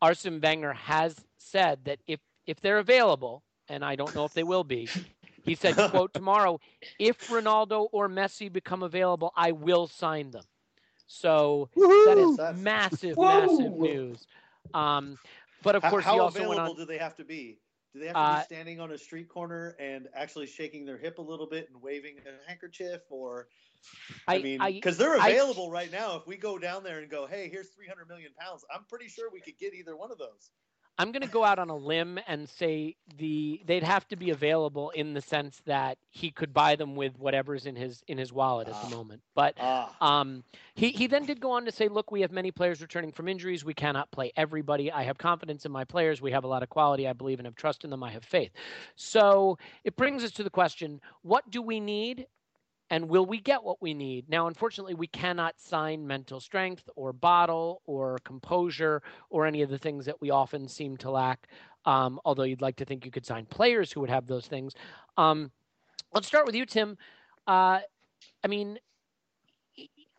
[0.00, 4.44] Arsene Wenger has said that if if they're available, and I don't know if they
[4.44, 4.88] will be,
[5.44, 6.58] he said, "quote Tomorrow,
[6.98, 10.44] if Ronaldo or Messi become available, I will sign them."
[11.06, 12.04] So Woo-hoo!
[12.06, 12.58] that is That's...
[12.58, 14.26] massive, massive news.
[14.72, 15.18] Um,
[15.62, 17.58] but of course, how, he also available went on, do they have to be?
[17.92, 20.96] Do they have to uh, be standing on a street corner and actually shaking their
[20.96, 23.48] hip a little bit and waving a handkerchief, or
[24.26, 26.16] I, I mean, because they're available I, right now.
[26.16, 29.30] If we go down there and go, "Hey, here's 300 million pounds," I'm pretty sure
[29.30, 30.50] we could get either one of those.
[31.00, 34.30] I'm going to go out on a limb and say the they'd have to be
[34.30, 38.32] available in the sense that he could buy them with whatever's in his in his
[38.32, 38.90] wallet at the ah.
[38.90, 39.22] moment.
[39.36, 39.94] But ah.
[40.00, 40.42] um,
[40.74, 43.28] he he then did go on to say, look, we have many players returning from
[43.28, 43.64] injuries.
[43.64, 44.90] We cannot play everybody.
[44.90, 46.20] I have confidence in my players.
[46.20, 47.06] We have a lot of quality.
[47.06, 48.02] I believe and have trust in them.
[48.02, 48.50] I have faith.
[48.96, 52.26] So it brings us to the question: What do we need?
[52.90, 54.28] And will we get what we need?
[54.28, 59.78] Now, unfortunately, we cannot sign mental strength or bottle or composure or any of the
[59.78, 61.48] things that we often seem to lack.
[61.84, 64.74] Um, although you'd like to think you could sign players who would have those things.
[65.16, 65.50] Um,
[66.12, 66.96] let's start with you, Tim.
[67.46, 67.80] Uh,
[68.44, 68.78] I mean,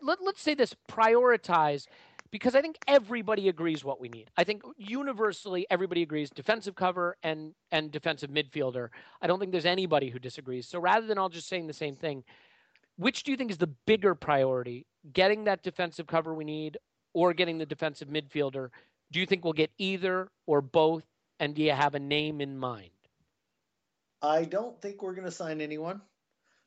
[0.01, 1.85] let, let's say this prioritize
[2.31, 4.29] because I think everybody agrees what we need.
[4.37, 8.89] I think universally everybody agrees defensive cover and and defensive midfielder.
[9.21, 10.67] I don't think there's anybody who disagrees.
[10.67, 12.23] So rather than all just saying the same thing,
[12.99, 14.85] which do you think is the bigger priority?
[15.13, 16.77] Getting that defensive cover we need
[17.13, 18.69] or getting the defensive midfielder?
[19.11, 21.03] Do you think we'll get either or both?
[21.39, 22.89] And do you have a name in mind?
[24.21, 26.01] I don't think we're going to sign anyone.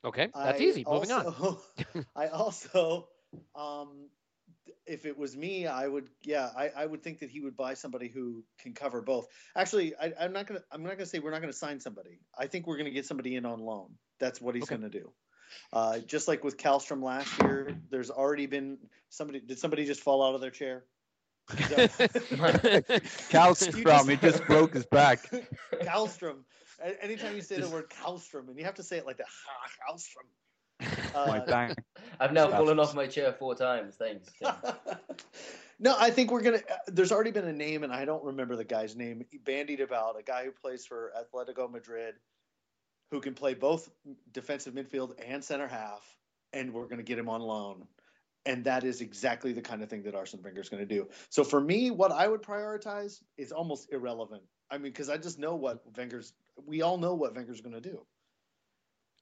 [0.03, 0.83] Okay, that's I easy.
[0.89, 1.59] Moving also,
[1.95, 2.05] on.
[2.15, 3.07] I also,
[3.55, 4.09] um,
[4.87, 7.75] if it was me, I would, yeah, I, I would think that he would buy
[7.75, 9.27] somebody who can cover both.
[9.55, 12.19] Actually, I, am not gonna, I'm not gonna say we're not gonna sign somebody.
[12.37, 13.91] I think we're gonna get somebody in on loan.
[14.19, 14.75] That's what he's okay.
[14.75, 15.13] gonna do.
[15.71, 18.77] Uh, just like with Kallstrom last year, there's already been
[19.09, 19.39] somebody.
[19.39, 20.83] Did somebody just fall out of their chair?
[23.31, 25.29] Kallstrom, he just broke his back.
[25.81, 26.43] Kallstrom.
[27.01, 29.27] Anytime you say the word Kallstrom, and you have to say it like that,
[29.89, 30.27] Kallstrom.
[31.15, 31.39] Uh,
[32.19, 33.93] I've now fallen off my chair four times.
[33.95, 34.31] Thanks.
[35.79, 36.57] no, I think we're gonna.
[36.57, 39.23] Uh, there's already been a name, and I don't remember the guy's name.
[39.45, 42.15] Bandied about a guy who plays for Atletico Madrid
[43.13, 43.91] who can play both
[44.31, 46.17] defensive midfield and center half,
[46.51, 47.85] and we're going to get him on loan.
[48.47, 51.07] And that is exactly the kind of thing that Arsene Wenger is going to do.
[51.29, 54.41] So for me, what I would prioritize is almost irrelevant.
[54.71, 56.33] I mean, because I just know what Wenger's.
[56.65, 58.03] We all know what Wenger's going to do.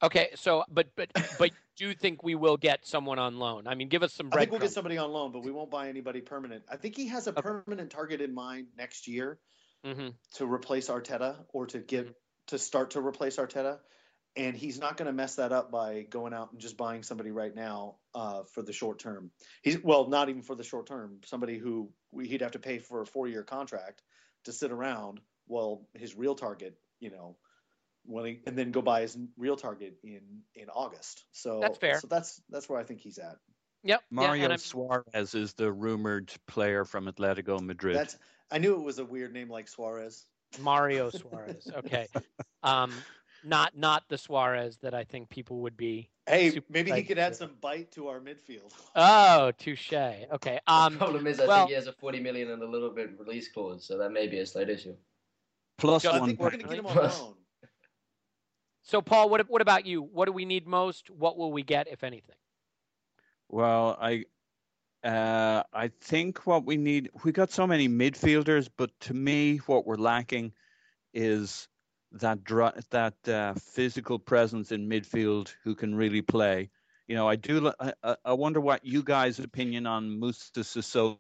[0.01, 3.67] Okay, so but but but do you think we will get someone on loan?
[3.67, 4.29] I mean, give us some.
[4.31, 6.63] I think we'll get somebody on loan, but we won't buy anybody permanent.
[6.71, 7.41] I think he has a okay.
[7.41, 9.37] permanent target in mind next year
[9.85, 10.09] mm-hmm.
[10.35, 12.13] to replace Arteta or to get mm-hmm
[12.51, 13.79] to start to replace Arteta,
[14.35, 17.31] and he's not going to mess that up by going out and just buying somebody
[17.31, 19.31] right now uh, for the short term.
[19.61, 21.19] He's well, not even for the short term.
[21.25, 21.89] Somebody who
[22.21, 24.01] he'd have to pay for a four year contract
[24.45, 27.35] to sit around while his real target, you know,
[28.05, 30.21] when he, and then go buy his real target in
[30.55, 31.25] in August.
[31.31, 31.99] So that's fair.
[31.99, 33.37] So that's that's where I think he's at.
[33.83, 34.01] Yep.
[34.11, 37.95] Mario yeah, Suarez is the rumored player from Atletico Madrid.
[37.95, 38.17] That's
[38.51, 40.25] I knew it was a weird name like Suarez.
[40.59, 41.67] Mario Suarez.
[41.77, 42.07] Okay.
[42.63, 42.93] Um,
[43.43, 46.11] not not the Suarez that I think people would be.
[46.27, 48.71] Hey, maybe he could add some bite to our midfield.
[48.95, 49.93] Oh, touche.
[49.93, 50.59] Okay.
[50.67, 52.91] Um, the problem is, I well, think he has a forty million and a little
[52.91, 54.95] bit release clause, so that may be a slight issue.
[55.79, 56.21] Plus so one.
[56.21, 57.33] I think we're going to get him on loan.
[58.83, 60.01] So, Paul, what what about you?
[60.01, 61.09] What do we need most?
[61.09, 62.35] What will we get, if anything?
[63.49, 64.25] Well, I
[65.03, 69.85] uh, I think what we need, we got so many midfielders, but to me, what
[69.85, 70.53] we're lacking
[71.13, 71.67] is
[72.13, 72.39] that
[72.89, 76.69] that uh, physical presence in midfield who can really play.
[77.07, 77.71] You know, I do.
[77.79, 81.17] I, I wonder what you guys' opinion on Moussa Sissoko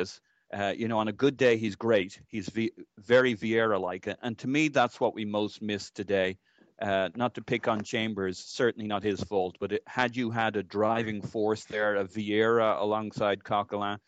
[0.00, 0.20] is.
[0.52, 2.20] Uh, you know, on a good day, he's great.
[2.26, 6.38] He's v- very Vieira-like, and to me, that's what we most miss today.
[6.80, 10.56] Uh, not to pick on Chambers, certainly not his fault, but it, had you had
[10.56, 13.98] a driving force there, a Vieira alongside Coquelin,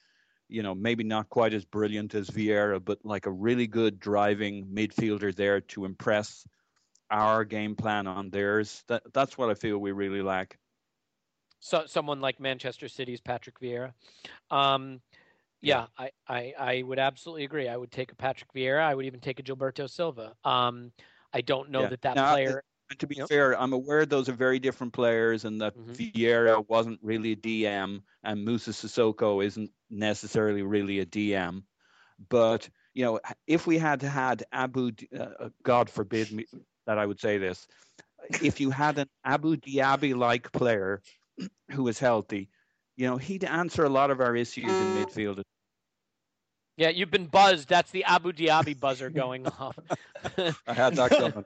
[0.49, 4.67] you know, maybe not quite as brilliant as Vieira, but like a really good driving
[4.73, 6.47] midfielder there to impress
[7.11, 8.83] our game plan on theirs.
[8.89, 10.59] That that's what I feel we really lack.
[11.61, 13.93] So someone like Manchester City's Patrick Vieira.
[14.51, 15.01] Um,
[15.61, 17.69] yeah, I, I, I would absolutely agree.
[17.69, 18.83] I would take a Patrick Vieira.
[18.83, 20.33] I would even take a Gilberto Silva.
[20.43, 20.91] Um,
[21.33, 21.89] I don't know yeah.
[21.89, 22.65] that that now, player.
[22.99, 25.93] To be fair, I'm aware those are very different players, and that mm-hmm.
[25.93, 31.63] Vieira wasn't really a DM, and Moussa Sissoko isn't necessarily really a DM.
[32.29, 36.45] But you know, if we had had Abou, uh, uh, God forbid me
[36.87, 37.67] that I would say this,
[38.43, 41.01] if you had an Abou Diaby-like player
[41.71, 42.51] who was healthy,
[42.97, 45.43] you know, he'd answer a lot of our issues in midfield
[46.77, 47.69] yeah, you've been buzzed.
[47.69, 49.79] That's the Abu Dhabi buzzer going off.
[50.67, 51.45] I had that coming.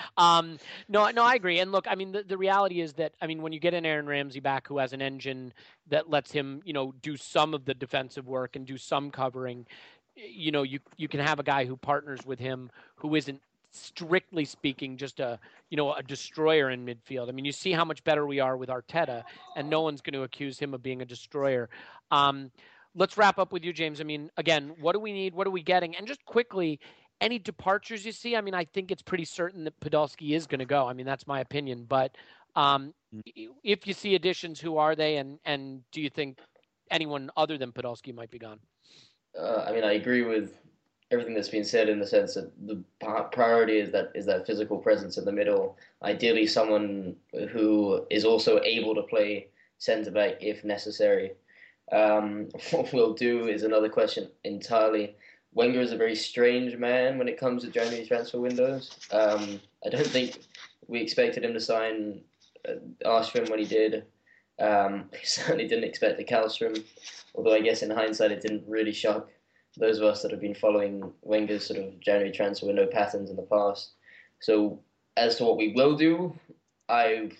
[0.16, 1.58] um, no, no, I agree.
[1.58, 3.84] And look, I mean, the, the reality is that I mean, when you get an
[3.84, 5.52] Aaron Ramsey back who has an engine
[5.88, 9.66] that lets him, you know, do some of the defensive work and do some covering,
[10.14, 13.40] you know, you you can have a guy who partners with him who isn't
[13.72, 15.38] strictly speaking just a
[15.68, 17.28] you know a destroyer in midfield.
[17.28, 19.24] I mean, you see how much better we are with Arteta,
[19.56, 21.68] and no one's going to accuse him of being a destroyer.
[22.12, 22.52] Um,
[22.96, 24.00] let's wrap up with you, James.
[24.00, 25.34] I mean, again, what do we need?
[25.34, 25.94] What are we getting?
[25.96, 26.80] And just quickly,
[27.20, 28.34] any departures you see?
[28.34, 30.86] I mean, I think it's pretty certain that Podolski is going to go.
[30.86, 31.84] I mean, that's my opinion.
[31.88, 32.16] But
[32.56, 33.48] um, mm.
[33.62, 35.18] if you see additions, who are they?
[35.18, 36.38] And and do you think
[36.90, 38.58] anyone other than Podolski might be gone?
[39.38, 40.58] Uh, I mean, I agree with
[41.10, 42.82] everything that's been said in the sense that the
[43.30, 45.76] priority is that is that physical presence in the middle.
[46.02, 47.16] Ideally, someone
[47.50, 51.32] who is also able to play centre back if necessary.
[51.92, 55.16] Um, what we'll do is another question entirely.
[55.54, 58.98] Wenger is a very strange man when it comes to January transfer windows.
[59.10, 60.40] Um, I don't think
[60.86, 62.20] we expected him to sign
[62.68, 64.04] uh, when he did.
[64.58, 66.84] Um, we certainly didn't expect the Kallstrom,
[67.34, 69.28] although I guess in hindsight it didn't really shock
[69.78, 73.36] those of us that have been following Wenger's sort of January transfer window patterns in
[73.36, 73.92] the past.
[74.40, 74.80] So
[75.16, 76.38] as to what we will do,
[76.88, 77.30] I,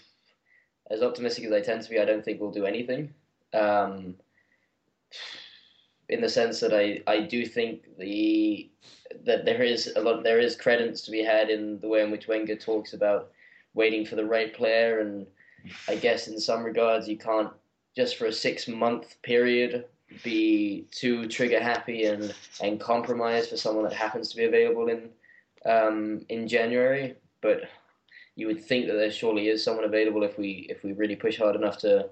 [0.91, 3.15] as optimistic as I tend to be, I don't think we'll do anything.
[3.55, 4.17] Um,
[6.09, 8.71] in the sense that I, I do think the
[9.25, 12.11] that there is a lot there is credence to be had in the way in
[12.11, 13.31] which Wenger talks about
[13.75, 15.27] waiting for the right player and
[15.89, 17.51] I guess in some regards you can't
[17.97, 19.87] just for a six month period
[20.23, 25.11] be too trigger happy and, and compromise for someone that happens to be available in
[25.65, 27.17] um, in January.
[27.41, 27.63] But
[28.37, 31.39] you would think that there surely is someone available if we if we really push
[31.39, 32.09] hard enough to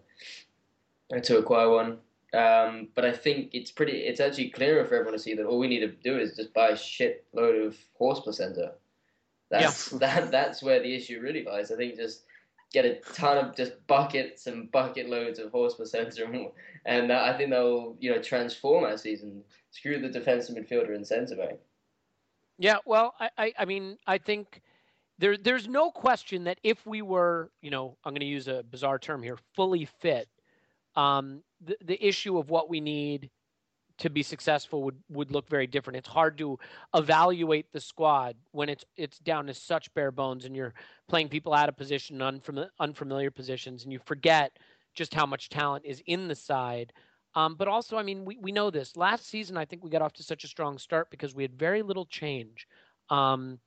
[1.22, 1.98] to acquire one.
[2.34, 3.98] Um, but I think it's pretty.
[3.98, 6.52] It's actually clearer for everyone to see that all we need to do is just
[6.52, 8.72] buy a shit load of horse placenta.
[9.50, 9.98] That's yeah.
[10.00, 10.30] that.
[10.30, 11.70] That's where the issue really lies.
[11.70, 12.24] I think just
[12.72, 16.26] get a ton of just buckets and bucket loads of horse placenta,
[16.86, 19.42] and uh, I think they'll you know transform our season.
[19.70, 21.58] Screw the defensive midfielder and centre back.
[22.58, 24.62] Yeah, well, I, I, I mean, I think
[25.18, 28.62] there, there's no question that if we were, you know, I'm going to use a
[28.62, 30.28] bizarre term here, fully fit,
[30.96, 33.30] um, the, the issue of what we need
[33.98, 35.96] to be successful would would look very different.
[35.96, 36.58] It's hard to
[36.94, 40.74] evaluate the squad when it's it's down to such bare bones and you're
[41.08, 44.58] playing people out of position, unfamiliar, unfamiliar positions, and you forget
[44.94, 46.92] just how much talent is in the side.
[47.36, 48.96] Um, but also, I mean, we, we know this.
[48.96, 51.58] Last season, I think we got off to such a strong start because we had
[51.58, 52.68] very little change.
[53.10, 53.58] Um,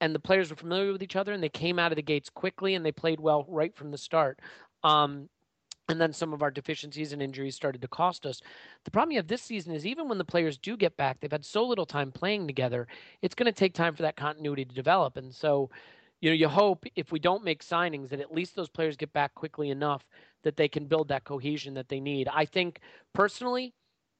[0.00, 2.28] and the players were familiar with each other and they came out of the gates
[2.28, 4.40] quickly and they played well right from the start.
[4.82, 5.30] Um,
[5.88, 8.40] and then some of our deficiencies and injuries started to cost us.
[8.84, 11.30] The problem you have this season is even when the players do get back, they've
[11.30, 12.86] had so little time playing together.
[13.22, 15.16] It's going to take time for that continuity to develop.
[15.16, 15.70] And so,
[16.20, 19.12] you know, you hope if we don't make signings that at least those players get
[19.12, 20.04] back quickly enough
[20.42, 22.28] that they can build that cohesion that they need.
[22.32, 22.80] I think
[23.12, 23.74] personally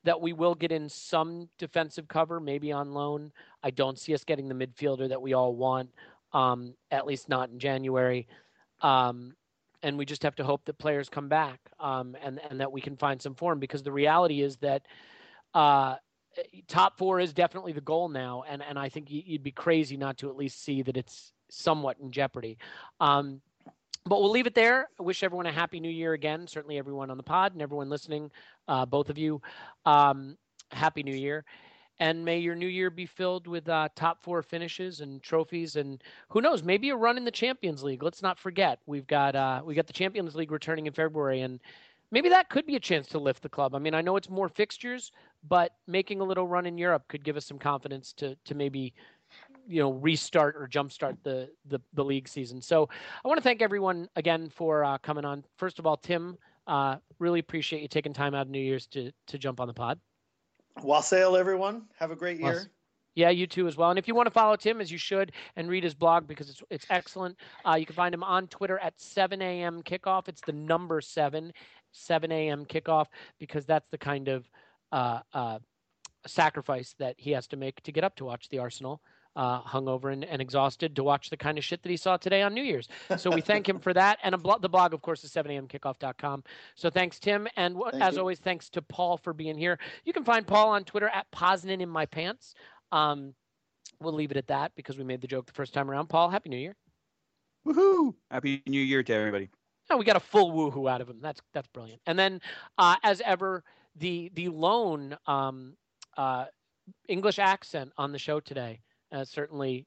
[0.05, 3.33] that we will get in some defensive cover, maybe on loan.
[3.63, 5.91] I don't see us getting the midfielder that we all want,
[6.35, 8.27] um, at least not in January.
[8.83, 9.35] Um,
[9.85, 12.81] and we just have to hope that players come back um, and and that we
[12.81, 14.83] can find some form because the reality is that
[15.53, 15.97] uh,
[16.67, 20.19] top four is definitely the goal now, and and I think you'd be crazy not
[20.19, 22.59] to at least see that it's somewhat in jeopardy.
[22.99, 23.41] Um,
[24.07, 24.89] but we'll leave it there.
[24.99, 26.47] I wish everyone a happy new year again.
[26.47, 28.31] Certainly everyone on the pod and everyone listening,
[28.69, 29.41] uh, both of you,
[29.87, 30.37] um,
[30.71, 31.45] happy new year
[32.01, 36.03] and may your new year be filled with uh, top four finishes and trophies and
[36.29, 38.81] who knows maybe a run in the champions league let's not forget.
[38.87, 41.61] We've got uh, we got the champions league returning in february and
[42.11, 43.75] maybe that could be a chance to lift the club.
[43.75, 45.13] I mean i know it's more fixtures
[45.49, 48.93] but making a little run in europe could give us some confidence to to maybe
[49.67, 52.61] you know restart or jumpstart the the, the league season.
[52.61, 52.89] So
[53.25, 55.45] i want to thank everyone again for uh, coming on.
[55.57, 56.37] First of all tim
[56.67, 59.75] uh, really appreciate you taking time out of new year's to to jump on the
[59.75, 60.01] pod
[60.83, 61.83] Wassail, everyone.
[61.99, 62.71] Have a great year.
[63.15, 63.91] Yeah, you too as well.
[63.91, 66.51] And if you want to follow Tim, as you should, and read his blog because
[66.51, 69.83] it's it's excellent, uh, you can find him on Twitter at 7 a.m.
[69.83, 70.29] kickoff.
[70.29, 71.53] It's the number seven,
[71.93, 72.65] 7 a.m.
[72.67, 73.07] kickoff
[73.39, 74.49] because that's the kind of
[74.91, 75.59] uh, uh,
[76.27, 79.01] sacrifice that he has to make to get up to watch the Arsenal
[79.37, 82.43] uh, hungover and, and, exhausted to watch the kind of shit that he saw today
[82.43, 82.89] on New Year's.
[83.17, 84.19] So we thank him for that.
[84.23, 86.45] And blo- the blog, of course, is 7amkickoff.com.
[86.77, 87.49] So thanks, Tim.
[87.57, 88.21] And w- thank as you.
[88.21, 89.79] always, thanks to Paul for being here.
[90.05, 92.55] You can find Paul on Twitter at Posnan in my pants.
[92.93, 93.35] Um,
[94.01, 96.09] we'll leave it at that because we made the joke the first time around.
[96.09, 96.77] Paul, Happy New Year.
[97.67, 98.15] Woohoo!
[98.31, 99.49] Happy New Year to everybody.
[99.91, 101.19] Oh, we got a full woohoo out of him.
[101.21, 102.01] That's that's brilliant.
[102.07, 102.41] And then,
[102.79, 103.65] uh, as ever,
[103.97, 105.77] the the lone um,
[106.17, 106.47] uh,
[107.09, 108.81] English accent on the show today
[109.15, 109.87] uh, certainly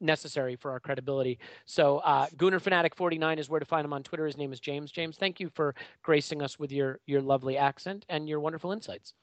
[0.00, 1.38] necessary for our credibility.
[1.66, 4.26] So uh, Gooner Fanatic 49 is where to find him on Twitter.
[4.26, 4.90] His name is James.
[4.90, 9.14] James, thank you for gracing us with your your lovely accent and your wonderful insights.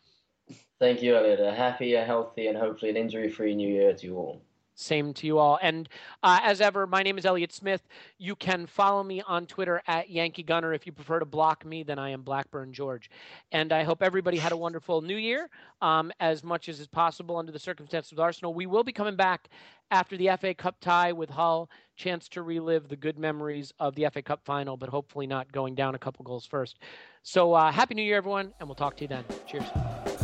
[0.79, 1.39] Thank you, Elliot.
[1.39, 4.41] A happy, a healthy, and hopefully an injury-free New Year to you all.
[4.79, 5.59] Same to you all.
[5.61, 5.89] And
[6.23, 7.81] uh, as ever, my name is Elliot Smith.
[8.17, 10.73] You can follow me on Twitter at Yankee Gunner.
[10.73, 13.11] If you prefer to block me, then I am Blackburn George.
[13.51, 15.49] And I hope everybody had a wonderful new year
[15.81, 18.53] um, as much as is possible under the circumstances with Arsenal.
[18.53, 19.49] We will be coming back
[19.91, 21.69] after the FA Cup tie with Hull.
[21.97, 25.75] Chance to relive the good memories of the FA Cup final, but hopefully not going
[25.75, 26.79] down a couple goals first.
[27.23, 29.25] So uh, happy new year, everyone, and we'll talk to you then.
[29.45, 30.18] Cheers.